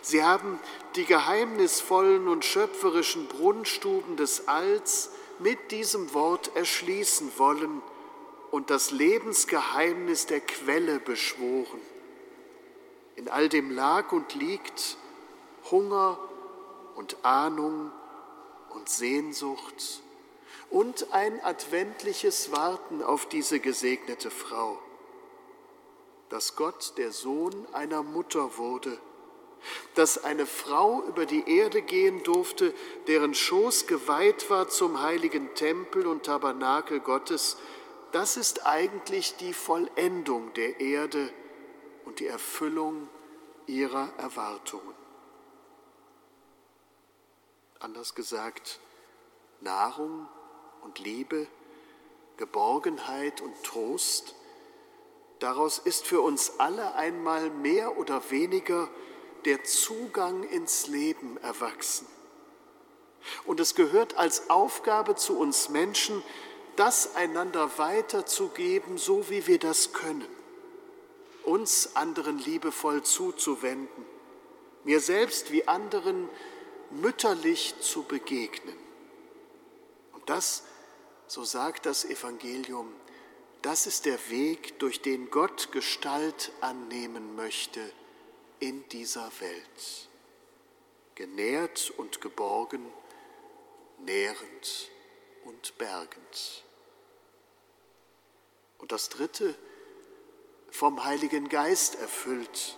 Sie 0.01 0.25
haben 0.25 0.59
die 0.97 1.05
geheimnisvollen 1.05 2.27
und 2.27 2.43
schöpferischen 2.43 3.27
Brunnstuben 3.29 4.17
des 4.17 4.49
Alls 4.49 5.09
mit 5.39 5.71
diesem 5.71 6.13
Wort 6.13 6.53
erschließen 6.53 7.31
wollen 7.37 7.81
und 8.57 8.71
das 8.71 8.89
Lebensgeheimnis 8.89 10.25
der 10.25 10.39
Quelle 10.41 10.99
beschworen. 10.99 11.79
In 13.15 13.29
all 13.29 13.49
dem 13.49 13.69
lag 13.69 14.11
und 14.11 14.33
liegt 14.33 14.97
Hunger 15.69 16.17
und 16.95 17.23
Ahnung 17.23 17.91
und 18.71 18.89
Sehnsucht 18.89 20.01
und 20.71 21.13
ein 21.13 21.39
adventliches 21.43 22.51
Warten 22.51 23.03
auf 23.03 23.29
diese 23.29 23.59
gesegnete 23.59 24.31
Frau, 24.31 24.79
dass 26.29 26.55
Gott 26.55 26.93
der 26.97 27.11
Sohn 27.11 27.53
einer 27.73 28.01
Mutter 28.01 28.57
wurde, 28.57 28.97
dass 29.93 30.23
eine 30.23 30.47
Frau 30.47 31.03
über 31.03 31.27
die 31.27 31.47
Erde 31.47 31.83
gehen 31.83 32.23
durfte, 32.23 32.73
deren 33.05 33.35
Schoß 33.35 33.85
geweiht 33.85 34.49
war 34.49 34.67
zum 34.67 35.03
heiligen 35.03 35.53
Tempel 35.53 36.07
und 36.07 36.23
Tabernakel 36.23 37.01
Gottes, 37.01 37.57
das 38.17 38.35
ist 38.35 38.65
eigentlich 38.65 39.35
die 39.35 39.53
Vollendung 39.53 40.51
der 40.55 40.79
Erde 40.79 41.31
und 42.03 42.19
die 42.19 42.25
Erfüllung 42.25 43.07
ihrer 43.67 44.11
Erwartungen. 44.17 44.95
Anders 47.77 48.15
gesagt, 48.15 48.79
Nahrung 49.61 50.27
und 50.81 50.97
Liebe, 50.97 51.45
Geborgenheit 52.37 53.39
und 53.39 53.53
Trost, 53.63 54.33
daraus 55.37 55.77
ist 55.77 56.07
für 56.07 56.21
uns 56.21 56.59
alle 56.59 56.95
einmal 56.95 57.51
mehr 57.51 57.99
oder 57.99 58.31
weniger 58.31 58.89
der 59.45 59.63
Zugang 59.63 60.41
ins 60.41 60.87
Leben 60.87 61.37
erwachsen. 61.37 62.07
Und 63.45 63.59
es 63.59 63.75
gehört 63.75 64.17
als 64.17 64.49
Aufgabe 64.49 65.15
zu 65.15 65.37
uns 65.37 65.69
Menschen, 65.69 66.23
das 66.77 67.15
einander 67.15 67.77
weiterzugeben, 67.77 68.97
so 68.97 69.29
wie 69.29 69.45
wir 69.47 69.59
das 69.59 69.93
können, 69.93 70.27
uns 71.43 71.95
anderen 71.95 72.39
liebevoll 72.39 73.03
zuzuwenden, 73.03 74.05
mir 74.83 75.01
selbst 75.01 75.51
wie 75.51 75.67
anderen 75.67 76.29
mütterlich 76.91 77.75
zu 77.81 78.03
begegnen. 78.03 78.77
Und 80.13 80.29
das, 80.29 80.63
so 81.27 81.43
sagt 81.43 81.85
das 81.85 82.05
Evangelium, 82.05 82.93
das 83.63 83.87
ist 83.87 84.05
der 84.05 84.29
Weg, 84.29 84.79
durch 84.79 85.01
den 85.01 85.29
Gott 85.31 85.71
Gestalt 85.71 86.51
annehmen 86.61 87.35
möchte 87.35 87.81
in 88.59 88.87
dieser 88.89 89.29
Welt. 89.39 90.09
Genährt 91.15 91.91
und 91.97 92.21
geborgen, 92.21 92.85
nährend 93.97 94.91
und 95.43 95.77
bergend. 95.77 96.63
Und 98.77 98.91
das 98.91 99.09
Dritte, 99.09 99.55
vom 100.69 101.03
Heiligen 101.03 101.49
Geist 101.49 101.95
erfüllt. 101.95 102.77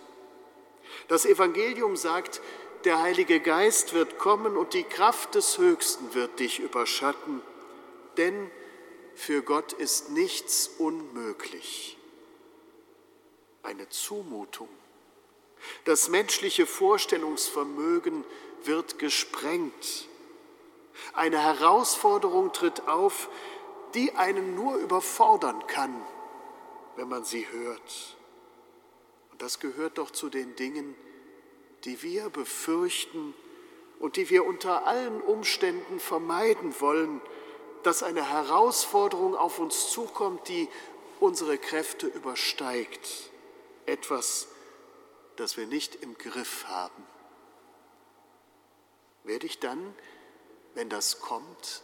Das 1.08 1.24
Evangelium 1.24 1.96
sagt, 1.96 2.40
der 2.84 3.02
Heilige 3.02 3.40
Geist 3.40 3.92
wird 3.92 4.18
kommen 4.18 4.56
und 4.56 4.72
die 4.72 4.84
Kraft 4.84 5.34
des 5.34 5.58
Höchsten 5.58 6.14
wird 6.14 6.40
dich 6.40 6.60
überschatten, 6.60 7.42
denn 8.16 8.50
für 9.14 9.42
Gott 9.42 9.72
ist 9.74 10.10
nichts 10.10 10.68
unmöglich. 10.78 11.98
Eine 13.62 13.88
Zumutung. 13.90 14.68
Das 15.84 16.08
menschliche 16.08 16.64
Vorstellungsvermögen 16.66 18.24
wird 18.64 18.98
gesprengt. 18.98 20.08
Eine 21.12 21.38
Herausforderung 21.42 22.52
tritt 22.52 22.88
auf, 22.88 23.28
die 23.94 24.14
einen 24.14 24.54
nur 24.54 24.76
überfordern 24.76 25.66
kann, 25.66 25.94
wenn 26.96 27.08
man 27.08 27.24
sie 27.24 27.46
hört. 27.48 28.16
Und 29.32 29.42
das 29.42 29.60
gehört 29.60 29.98
doch 29.98 30.10
zu 30.10 30.28
den 30.28 30.56
Dingen, 30.56 30.94
die 31.84 32.02
wir 32.02 32.30
befürchten 32.30 33.34
und 33.98 34.16
die 34.16 34.30
wir 34.30 34.44
unter 34.44 34.86
allen 34.86 35.20
Umständen 35.20 36.00
vermeiden 36.00 36.74
wollen, 36.80 37.20
dass 37.82 38.02
eine 38.02 38.28
Herausforderung 38.28 39.34
auf 39.34 39.58
uns 39.58 39.90
zukommt, 39.90 40.48
die 40.48 40.68
unsere 41.18 41.58
Kräfte 41.58 42.06
übersteigt. 42.06 43.30
Etwas, 43.86 44.48
das 45.36 45.56
wir 45.56 45.66
nicht 45.66 45.96
im 45.96 46.16
Griff 46.18 46.66
haben. 46.68 47.06
Werde 49.24 49.46
ich 49.46 49.58
dann, 49.58 49.94
wenn 50.74 50.88
das 50.88 51.20
kommt, 51.20 51.82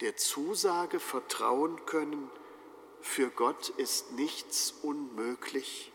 der 0.00 0.16
Zusage 0.16 1.00
vertrauen 1.00 1.84
können, 1.86 2.30
für 3.00 3.28
Gott 3.30 3.68
ist 3.70 4.12
nichts 4.12 4.74
unmöglich? 4.82 5.92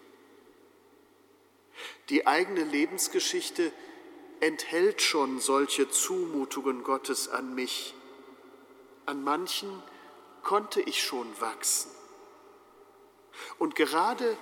Die 2.09 2.27
eigene 2.27 2.63
Lebensgeschichte 2.63 3.71
enthält 4.39 5.01
schon 5.01 5.39
solche 5.39 5.89
Zumutungen 5.89 6.83
Gottes 6.83 7.29
an 7.29 7.53
mich. 7.53 7.93
An 9.05 9.23
manchen 9.23 9.81
konnte 10.43 10.81
ich 10.81 11.03
schon 11.03 11.27
wachsen. 11.39 11.91
Und 13.59 13.75
gerade 13.75 14.37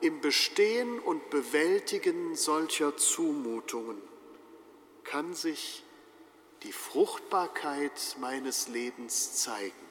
im 0.00 0.20
Bestehen 0.20 1.00
und 1.00 1.30
Bewältigen 1.30 2.36
solcher 2.36 2.96
Zumutungen 2.96 4.00
kann 5.04 5.34
sich 5.34 5.82
die 6.62 6.72
Fruchtbarkeit 6.72 8.16
meines 8.20 8.68
Lebens 8.68 9.34
zeigen. 9.42 9.88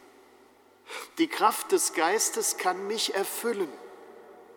Die 1.17 1.27
Kraft 1.27 1.71
des 1.71 1.93
Geistes 1.93 2.57
kann 2.57 2.87
mich 2.87 3.13
erfüllen 3.15 3.71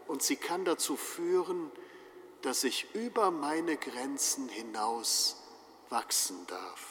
und 0.07 0.23
sie 0.23 0.37
kann 0.37 0.65
dazu 0.65 0.97
führen, 0.97 1.71
dass 2.43 2.65
ich 2.65 2.95
über 2.95 3.31
meine 3.31 3.77
Grenzen 3.77 4.49
hinaus 4.49 5.37
wachsen 5.89 6.47
darf. 6.47 6.87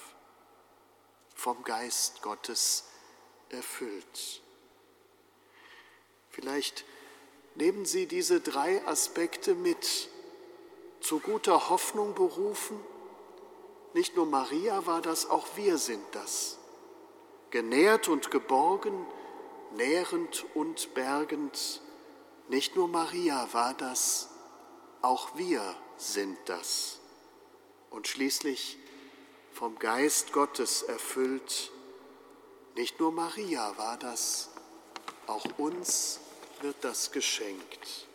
vom 1.35 1.63
Geist 1.63 2.21
Gottes 2.21 2.83
erfüllt. 3.47 4.41
Vielleicht 6.29 6.83
nehmen 7.55 7.85
Sie 7.85 8.07
diese 8.07 8.41
drei 8.41 8.85
Aspekte 8.85 9.55
mit. 9.55 10.09
Zu 10.99 11.21
guter 11.21 11.69
Hoffnung 11.69 12.13
berufen. 12.13 12.77
Nicht 13.93 14.15
nur 14.15 14.25
Maria 14.25 14.85
war 14.85 15.01
das, 15.01 15.29
auch 15.29 15.47
wir 15.55 15.77
sind 15.77 16.03
das. 16.11 16.57
Genährt 17.49 18.07
und 18.07 18.29
geborgen, 18.29 19.05
nährend 19.75 20.45
und 20.53 20.93
bergend. 20.93 21.81
Nicht 22.47 22.75
nur 22.75 22.87
Maria 22.87 23.47
war 23.51 23.73
das, 23.73 24.29
auch 25.01 25.35
wir 25.35 25.63
sind 25.97 26.37
das. 26.45 26.99
Und 27.89 28.07
schließlich 28.07 28.77
vom 29.51 29.79
Geist 29.79 30.31
Gottes 30.33 30.83
erfüllt. 30.83 31.71
Nicht 32.75 32.99
nur 32.99 33.11
Maria 33.11 33.75
war 33.77 33.97
das, 33.97 34.51
auch 35.25 35.45
uns 35.57 36.19
wird 36.61 36.77
das 36.81 37.11
geschenkt. 37.11 38.08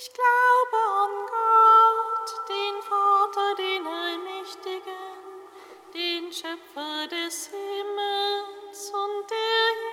Ich 0.00 0.12
glaube 0.12 0.78
an 1.02 1.10
Gott, 1.26 2.48
den 2.48 2.82
Vater, 2.82 3.56
den 3.56 3.84
Allmächtigen, 3.84 5.18
den 5.92 6.32
Schöpfer 6.32 7.08
des 7.08 7.48
Himmels 7.48 8.92
und 8.92 9.28
der 9.28 9.38
Erde. 9.38 9.87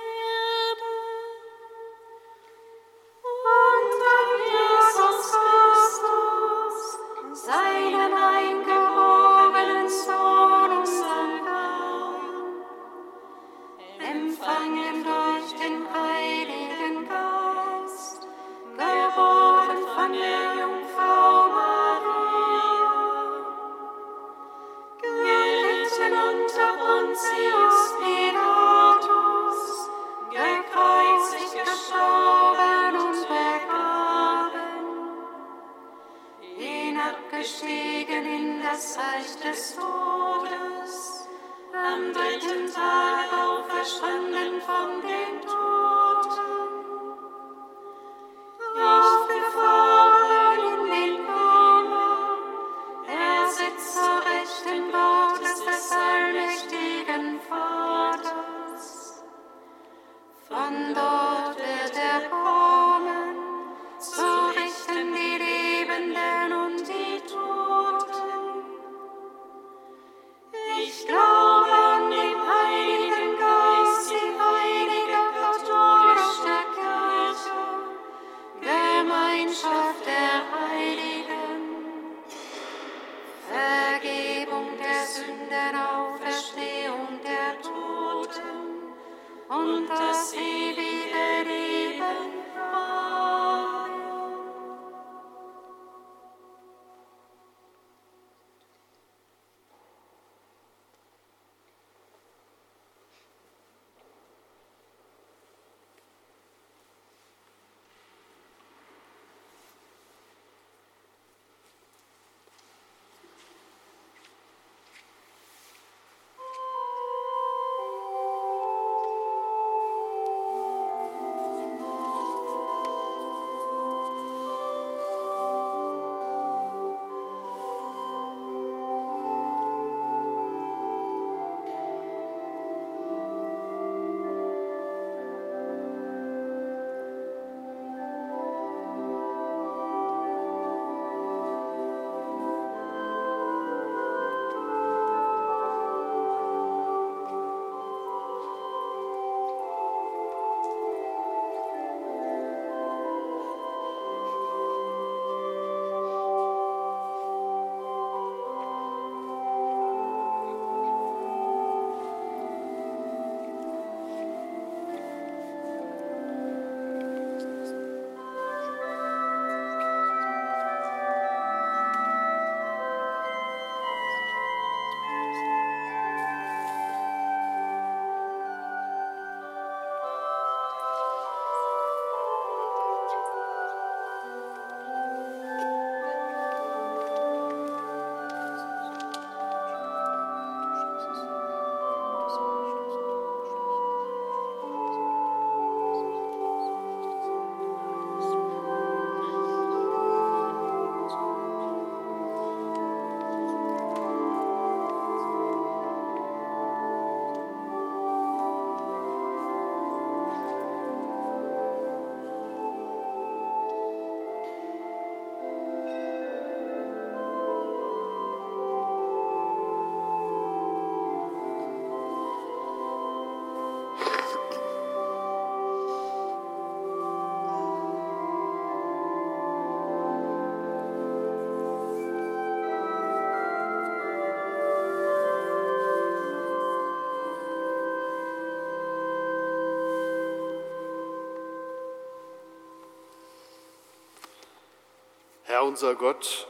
Unser 245.66 245.96
Gott, 245.96 246.48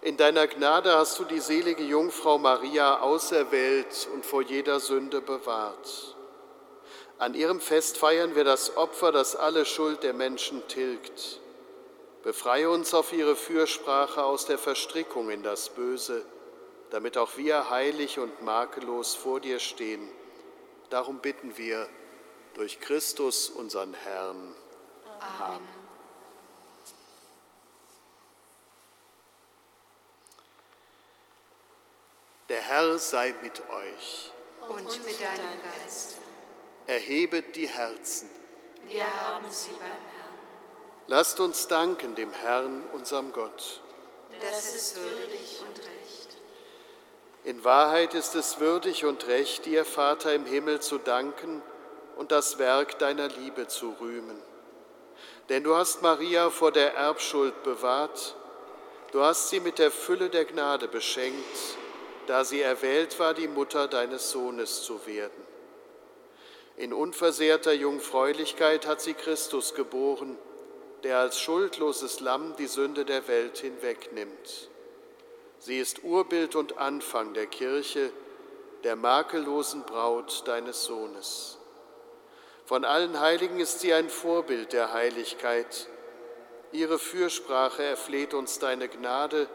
in 0.00 0.16
deiner 0.16 0.46
Gnade 0.46 0.96
hast 0.96 1.18
du 1.18 1.24
die 1.24 1.40
selige 1.40 1.82
Jungfrau 1.82 2.38
Maria 2.38 3.00
auserwählt 3.00 4.08
und 4.14 4.24
vor 4.24 4.42
jeder 4.42 4.78
Sünde 4.78 5.20
bewahrt. 5.20 6.16
An 7.18 7.34
ihrem 7.34 7.60
Fest 7.60 7.98
feiern 7.98 8.36
wir 8.36 8.44
das 8.44 8.76
Opfer, 8.76 9.10
das 9.10 9.34
alle 9.34 9.64
Schuld 9.64 10.04
der 10.04 10.14
Menschen 10.14 10.66
tilgt. 10.68 11.40
Befreie 12.22 12.70
uns 12.70 12.94
auf 12.94 13.12
ihre 13.12 13.34
Fürsprache 13.34 14.22
aus 14.22 14.46
der 14.46 14.58
Verstrickung 14.58 15.30
in 15.30 15.42
das 15.42 15.70
Böse, 15.70 16.24
damit 16.90 17.18
auch 17.18 17.36
wir 17.36 17.68
heilig 17.68 18.20
und 18.20 18.42
makellos 18.42 19.16
vor 19.16 19.40
dir 19.40 19.58
stehen. 19.58 20.08
Darum 20.90 21.18
bitten 21.18 21.58
wir 21.58 21.88
durch 22.54 22.78
Christus, 22.80 23.50
unseren 23.50 23.94
Herrn. 23.94 24.54
Amen. 25.40 25.68
Der 25.68 25.77
Herr 32.98 33.04
sei 33.04 33.34
mit 33.42 33.60
euch. 33.70 34.32
Und 34.68 35.04
mit 35.04 35.20
deinem 35.20 35.62
Geist. 35.62 36.16
Erhebet 36.88 37.54
die 37.54 37.68
Herzen. 37.68 38.28
Wir 38.88 39.04
haben 39.04 39.46
sie 39.50 39.70
beim 39.70 39.82
Herrn. 39.82 40.34
Lasst 41.06 41.38
uns 41.38 41.68
danken 41.68 42.16
dem 42.16 42.32
Herrn, 42.32 42.82
unserem 42.92 43.32
Gott. 43.32 43.82
Das 44.40 44.74
ist 44.74 44.96
würdig 44.96 45.60
und 45.60 45.78
recht. 45.78 46.36
In 47.44 47.62
Wahrheit 47.62 48.14
ist 48.14 48.34
es 48.34 48.58
würdig 48.58 49.04
und 49.04 49.28
recht, 49.28 49.64
dir, 49.64 49.84
Vater 49.84 50.34
im 50.34 50.44
Himmel, 50.44 50.80
zu 50.80 50.98
danken 50.98 51.62
und 52.16 52.32
das 52.32 52.58
Werk 52.58 52.98
deiner 52.98 53.28
Liebe 53.28 53.68
zu 53.68 53.94
rühmen. 54.00 54.42
Denn 55.48 55.62
du 55.62 55.76
hast 55.76 56.02
Maria 56.02 56.50
vor 56.50 56.72
der 56.72 56.94
Erbschuld 56.94 57.62
bewahrt, 57.62 58.34
du 59.12 59.22
hast 59.22 59.50
sie 59.50 59.60
mit 59.60 59.78
der 59.78 59.92
Fülle 59.92 60.30
der 60.30 60.46
Gnade 60.46 60.88
beschenkt, 60.88 61.78
da 62.28 62.44
sie 62.44 62.60
erwählt 62.60 63.18
war, 63.18 63.32
die 63.32 63.48
Mutter 63.48 63.88
deines 63.88 64.30
Sohnes 64.30 64.82
zu 64.82 65.06
werden. 65.06 65.46
In 66.76 66.92
unversehrter 66.92 67.72
Jungfräulichkeit 67.72 68.86
hat 68.86 69.00
sie 69.00 69.14
Christus 69.14 69.74
geboren, 69.74 70.36
der 71.04 71.20
als 71.20 71.40
schuldloses 71.40 72.20
Lamm 72.20 72.54
die 72.58 72.66
Sünde 72.66 73.06
der 73.06 73.26
Welt 73.28 73.56
hinwegnimmt. 73.56 74.68
Sie 75.58 75.78
ist 75.78 76.04
Urbild 76.04 76.54
und 76.54 76.76
Anfang 76.76 77.32
der 77.32 77.46
Kirche, 77.46 78.12
der 78.84 78.94
makellosen 78.94 79.84
Braut 79.84 80.46
deines 80.46 80.84
Sohnes. 80.84 81.56
Von 82.66 82.84
allen 82.84 83.20
Heiligen 83.20 83.58
ist 83.58 83.80
sie 83.80 83.94
ein 83.94 84.10
Vorbild 84.10 84.74
der 84.74 84.92
Heiligkeit. 84.92 85.88
Ihre 86.72 86.98
Fürsprache 86.98 87.82
erfleht 87.82 88.34
uns 88.34 88.58
deine 88.58 88.88
Gnade, 88.88 89.48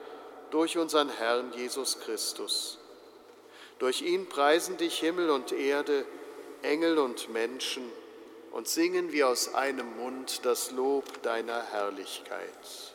durch 0.54 0.78
unseren 0.78 1.10
Herrn 1.10 1.52
Jesus 1.54 2.00
Christus. 2.00 2.78
Durch 3.80 4.04
ihn 4.04 4.30
preisen 4.30 4.78
dich 4.78 5.00
Himmel 5.00 5.32
und 5.32 5.52
Erde, 5.52 6.06
Engel 6.62 7.00
und 7.00 7.34
Menschen 7.34 7.84
und 8.52 8.68
singen 8.68 9.12
wie 9.12 9.24
aus 9.24 9.56
einem 9.56 9.98
Mund 9.98 10.46
das 10.46 10.70
Lob 10.70 11.24
deiner 11.24 11.64
Herrlichkeit. 11.72 12.93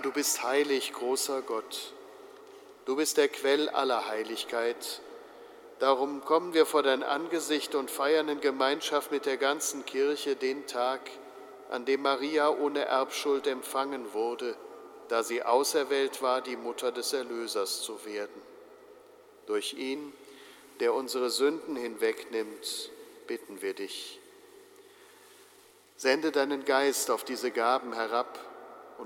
Du 0.00 0.12
bist 0.12 0.42
heilig, 0.42 0.92
großer 0.92 1.42
Gott. 1.42 1.92
Du 2.84 2.96
bist 2.96 3.16
der 3.16 3.28
Quell 3.28 3.68
aller 3.68 4.08
Heiligkeit. 4.08 5.00
Darum 5.78 6.24
kommen 6.24 6.54
wir 6.54 6.66
vor 6.66 6.82
dein 6.82 7.02
Angesicht 7.02 7.74
und 7.74 7.90
feiern 7.90 8.28
in 8.28 8.40
Gemeinschaft 8.40 9.10
mit 9.10 9.26
der 9.26 9.36
ganzen 9.36 9.86
Kirche 9.86 10.36
den 10.36 10.66
Tag, 10.66 11.00
an 11.70 11.84
dem 11.84 12.02
Maria 12.02 12.50
ohne 12.50 12.84
Erbschuld 12.84 13.46
empfangen 13.46 14.12
wurde, 14.12 14.56
da 15.08 15.22
sie 15.22 15.42
auserwählt 15.42 16.20
war, 16.20 16.40
die 16.40 16.56
Mutter 16.56 16.92
des 16.92 17.12
Erlösers 17.12 17.82
zu 17.82 18.04
werden. 18.04 18.42
Durch 19.46 19.74
ihn, 19.74 20.12
der 20.80 20.94
unsere 20.94 21.30
Sünden 21.30 21.76
hinwegnimmt, 21.76 22.90
bitten 23.26 23.62
wir 23.62 23.74
dich. 23.74 24.18
Sende 25.96 26.32
deinen 26.32 26.64
Geist 26.64 27.10
auf 27.10 27.24
diese 27.24 27.50
Gaben 27.50 27.92
herab 27.92 28.49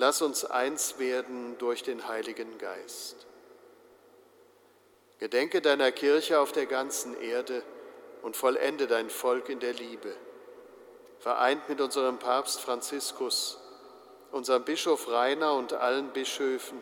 Lass 0.00 0.22
uns 0.22 0.44
eins 0.44 1.00
werden 1.00 1.58
durch 1.58 1.82
den 1.82 2.06
Heiligen 2.06 2.56
Geist. 2.58 3.26
Gedenke 5.18 5.60
deiner 5.60 5.90
Kirche 5.90 6.38
auf 6.38 6.52
der 6.52 6.66
ganzen 6.66 7.20
Erde 7.20 7.64
und 8.22 8.36
vollende 8.36 8.86
dein 8.86 9.10
Volk 9.10 9.48
in 9.48 9.58
der 9.58 9.72
Liebe. 9.72 10.14
Vereint 11.18 11.68
mit 11.68 11.80
unserem 11.80 12.20
Papst 12.20 12.60
Franziskus, 12.60 13.58
unserem 14.30 14.62
Bischof 14.62 15.10
Rainer 15.10 15.54
und 15.54 15.72
allen 15.72 16.10
Bischöfen, 16.10 16.78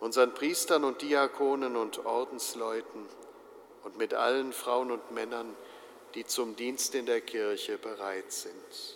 unseren 0.00 0.34
Priestern 0.34 0.82
und 0.82 1.02
Diakonen 1.02 1.76
und 1.76 2.06
Ordensleuten 2.06 3.06
und 3.84 3.98
mit 3.98 4.14
allen 4.14 4.52
Frauen 4.52 4.90
und 4.90 5.12
Männern, 5.12 5.54
die 6.16 6.26
zum 6.26 6.56
Dienst 6.56 6.96
in 6.96 7.06
der 7.06 7.20
Kirche 7.20 7.78
bereit 7.78 8.32
sind. 8.32 8.95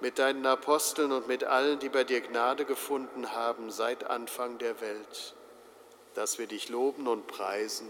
mit 0.00 0.18
deinen 0.18 0.46
Aposteln 0.46 1.12
und 1.12 1.28
mit 1.28 1.44
allen, 1.44 1.78
die 1.78 1.88
bei 1.88 2.04
dir 2.04 2.20
Gnade 2.20 2.64
gefunden 2.64 3.32
haben 3.32 3.70
seit 3.70 4.04
Anfang 4.04 4.58
der 4.58 4.80
Welt, 4.80 5.34
dass 6.14 6.38
wir 6.38 6.46
dich 6.46 6.68
loben 6.68 7.06
und 7.06 7.26
preisen 7.26 7.88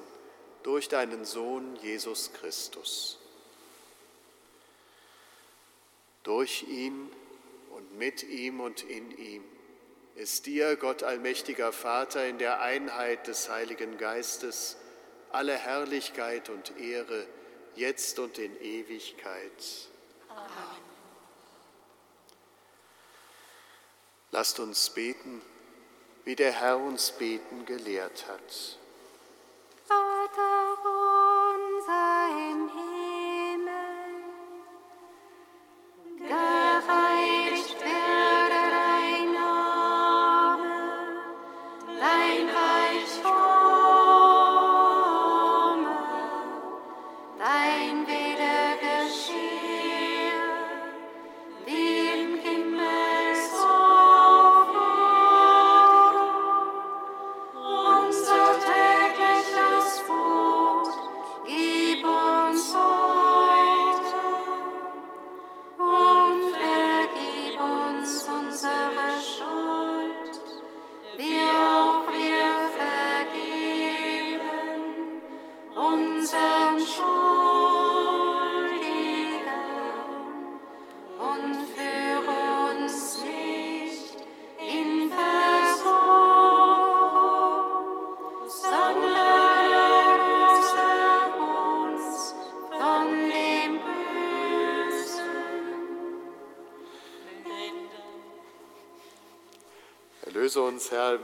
durch 0.62 0.88
deinen 0.88 1.24
Sohn 1.24 1.76
Jesus 1.82 2.32
Christus. 2.32 3.18
Durch 6.22 6.64
ihn 6.68 7.10
und 7.70 7.96
mit 7.96 8.22
ihm 8.24 8.60
und 8.60 8.82
in 8.82 9.16
ihm 9.16 9.44
ist 10.16 10.46
dir, 10.46 10.76
Gott 10.76 11.02
allmächtiger 11.02 11.72
Vater, 11.72 12.26
in 12.26 12.38
der 12.38 12.60
Einheit 12.60 13.26
des 13.26 13.48
Heiligen 13.48 13.96
Geistes 13.96 14.76
alle 15.32 15.54
Herrlichkeit 15.54 16.48
und 16.50 16.76
Ehre, 16.78 17.26
jetzt 17.76 18.18
und 18.18 18.38
in 18.38 18.60
Ewigkeit. 18.60 19.88
Amen. 20.28 20.89
Lasst 24.32 24.60
uns 24.60 24.90
beten, 24.90 25.42
wie 26.24 26.36
der 26.36 26.52
Herr 26.52 26.78
uns 26.78 27.10
beten 27.12 27.66
gelehrt 27.66 28.26
hat. 28.28 28.78
Vater 29.86 30.76
unser 30.84 32.19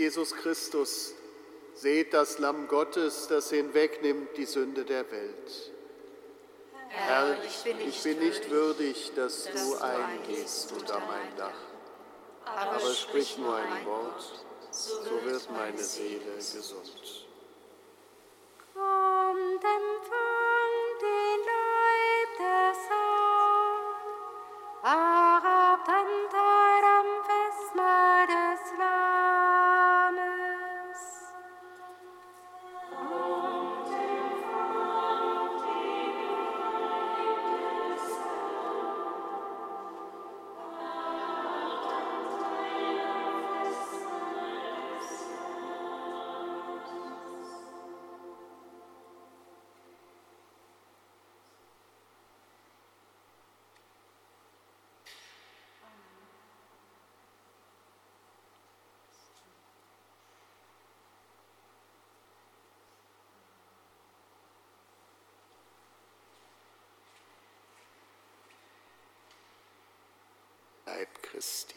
Jesus 0.00 0.34
Christus, 0.34 1.12
seht 1.74 2.14
das 2.14 2.38
Lamm 2.38 2.68
Gottes, 2.68 3.26
das 3.28 3.50
hinwegnimmt 3.50 4.34
die 4.34 4.46
Sünde 4.46 4.86
der 4.86 5.10
Welt. 5.10 5.72
Herr, 6.88 7.36
ich 7.44 7.62
bin 7.62 7.76
nicht, 7.76 7.88
ich 7.88 8.02
bin 8.02 8.18
nicht 8.18 8.50
würdig, 8.50 9.12
dass, 9.14 9.44
dass 9.44 9.62
du 9.62 9.76
eingehst 9.76 10.72
unter 10.72 11.00
mein 11.00 11.36
Dach. 11.36 11.52
Aber, 12.46 12.76
aber 12.76 12.94
sprich 12.94 13.36
nur 13.36 13.54
ein 13.54 13.84
Wort, 13.84 14.42
so 14.70 15.22
wird 15.22 15.50
meine 15.50 15.84
Seele 15.84 16.34
gesund. 16.36 17.19
Christi. 71.40 71.74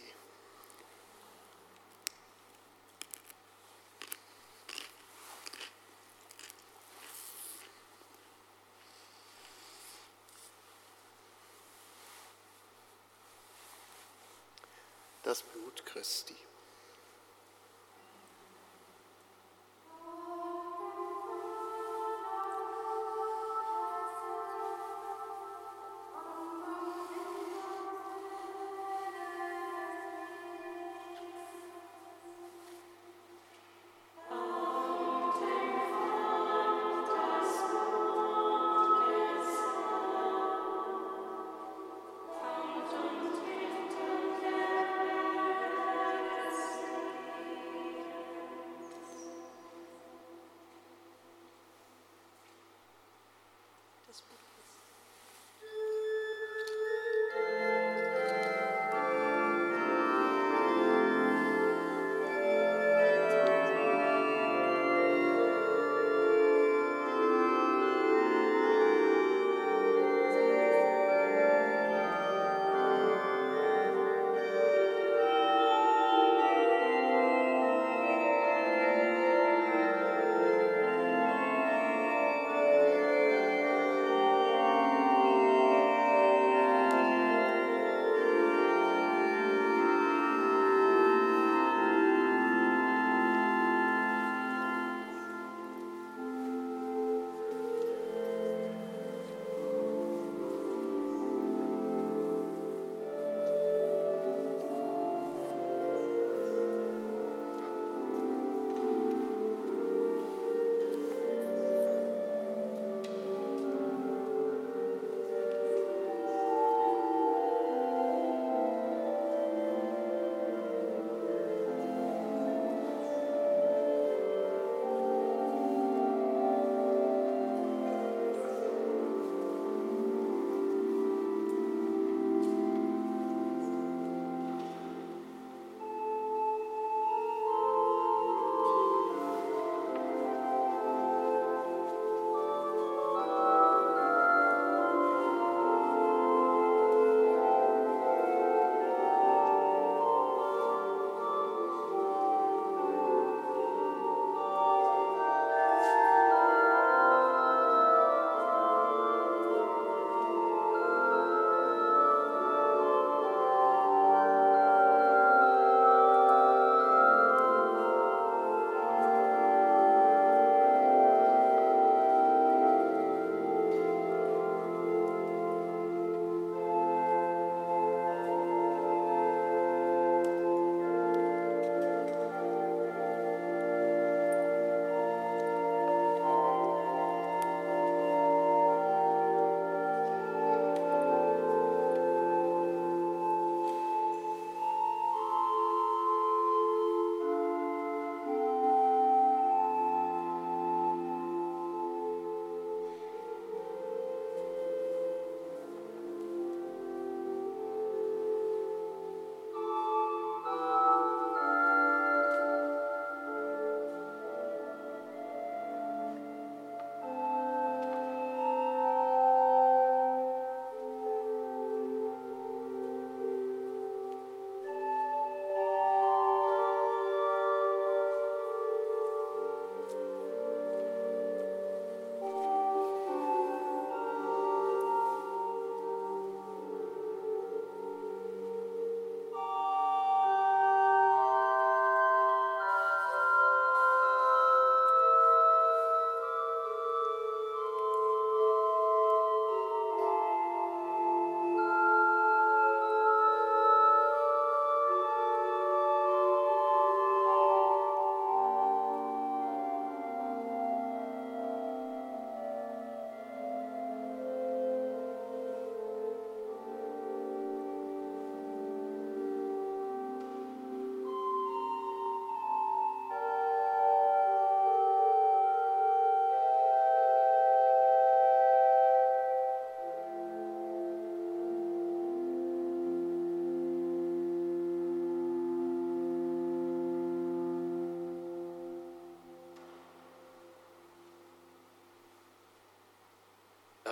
Das 15.23 15.41
Blut 15.43 15.85
Christi. 15.85 16.35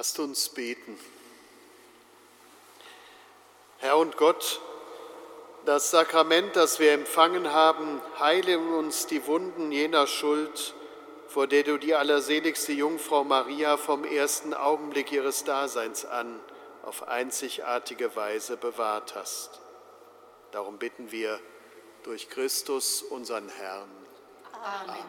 Lasst 0.02 0.18
uns 0.18 0.50
beten. 0.50 1.00
Herr 3.78 3.98
und 3.98 4.18
Gott, 4.18 4.60
das 5.66 5.92
Sakrament, 5.92 6.56
das 6.56 6.80
wir 6.80 6.94
empfangen 6.94 7.54
haben, 7.54 8.02
heile 8.18 8.58
uns 8.58 9.06
die 9.06 9.28
Wunden 9.28 9.72
jener 9.72 10.08
Schuld, 10.08 10.74
vor 11.28 11.46
der 11.46 11.62
du 11.62 11.78
die 11.78 11.94
allerseligste 11.94 12.72
Jungfrau 12.72 13.24
Maria 13.24 13.78
vom 13.78 14.04
ersten 14.04 14.56
Augenblick 14.56 15.12
ihres 15.12 15.44
Daseins 15.44 16.04
an 16.04 16.40
auf 16.82 17.08
einzigartige 17.08 18.16
Weise 18.16 18.58
bewahrt 18.58 19.14
hast. 19.14 19.62
Darum 20.50 20.80
bitten 20.80 21.12
wir 21.12 21.40
durch 22.02 22.28
Christus, 22.28 23.04
unseren 23.04 23.50
Herrn. 23.50 23.92
Amen. 24.64 25.06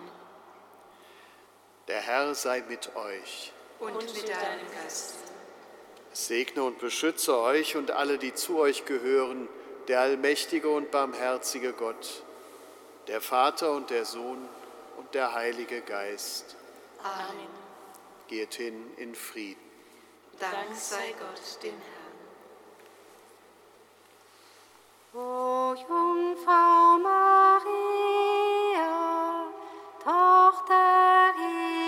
Der 1.89 2.02
Herr 2.02 2.35
sei 2.35 2.62
mit 2.69 2.94
euch 2.94 3.55
und 3.82 4.14
mit 4.14 4.28
deinem 4.28 4.70
Geist. 4.80 5.16
Segne 6.12 6.62
und 6.62 6.78
beschütze 6.78 7.38
euch 7.38 7.76
und 7.76 7.90
alle, 7.90 8.18
die 8.18 8.32
zu 8.34 8.59
euch 8.59 8.84
gehören, 8.84 9.48
der 9.88 10.00
allmächtige 10.00 10.68
und 10.68 10.90
barmherzige 10.90 11.72
Gott, 11.72 12.22
der 13.09 13.20
Vater 13.20 13.72
und 13.72 13.90
der 13.90 14.04
Sohn 14.04 14.48
und 14.98 15.14
der 15.14 15.34
Heilige 15.34 15.80
Geist. 15.80 16.56
Amen. 17.02 17.48
Geht 18.28 18.54
hin 18.54 18.92
in 18.96 19.14
Frieden. 19.14 19.60
Dank 20.38 20.74
sei 20.74 21.14
Gott 21.18 21.62
dem 21.62 21.74
Herrn. 21.74 22.02
O 25.14 25.74
Jungfrau 25.74 26.98
Maria, 27.02 28.82
Tochter 30.02 31.34
Jesu, 31.36 31.81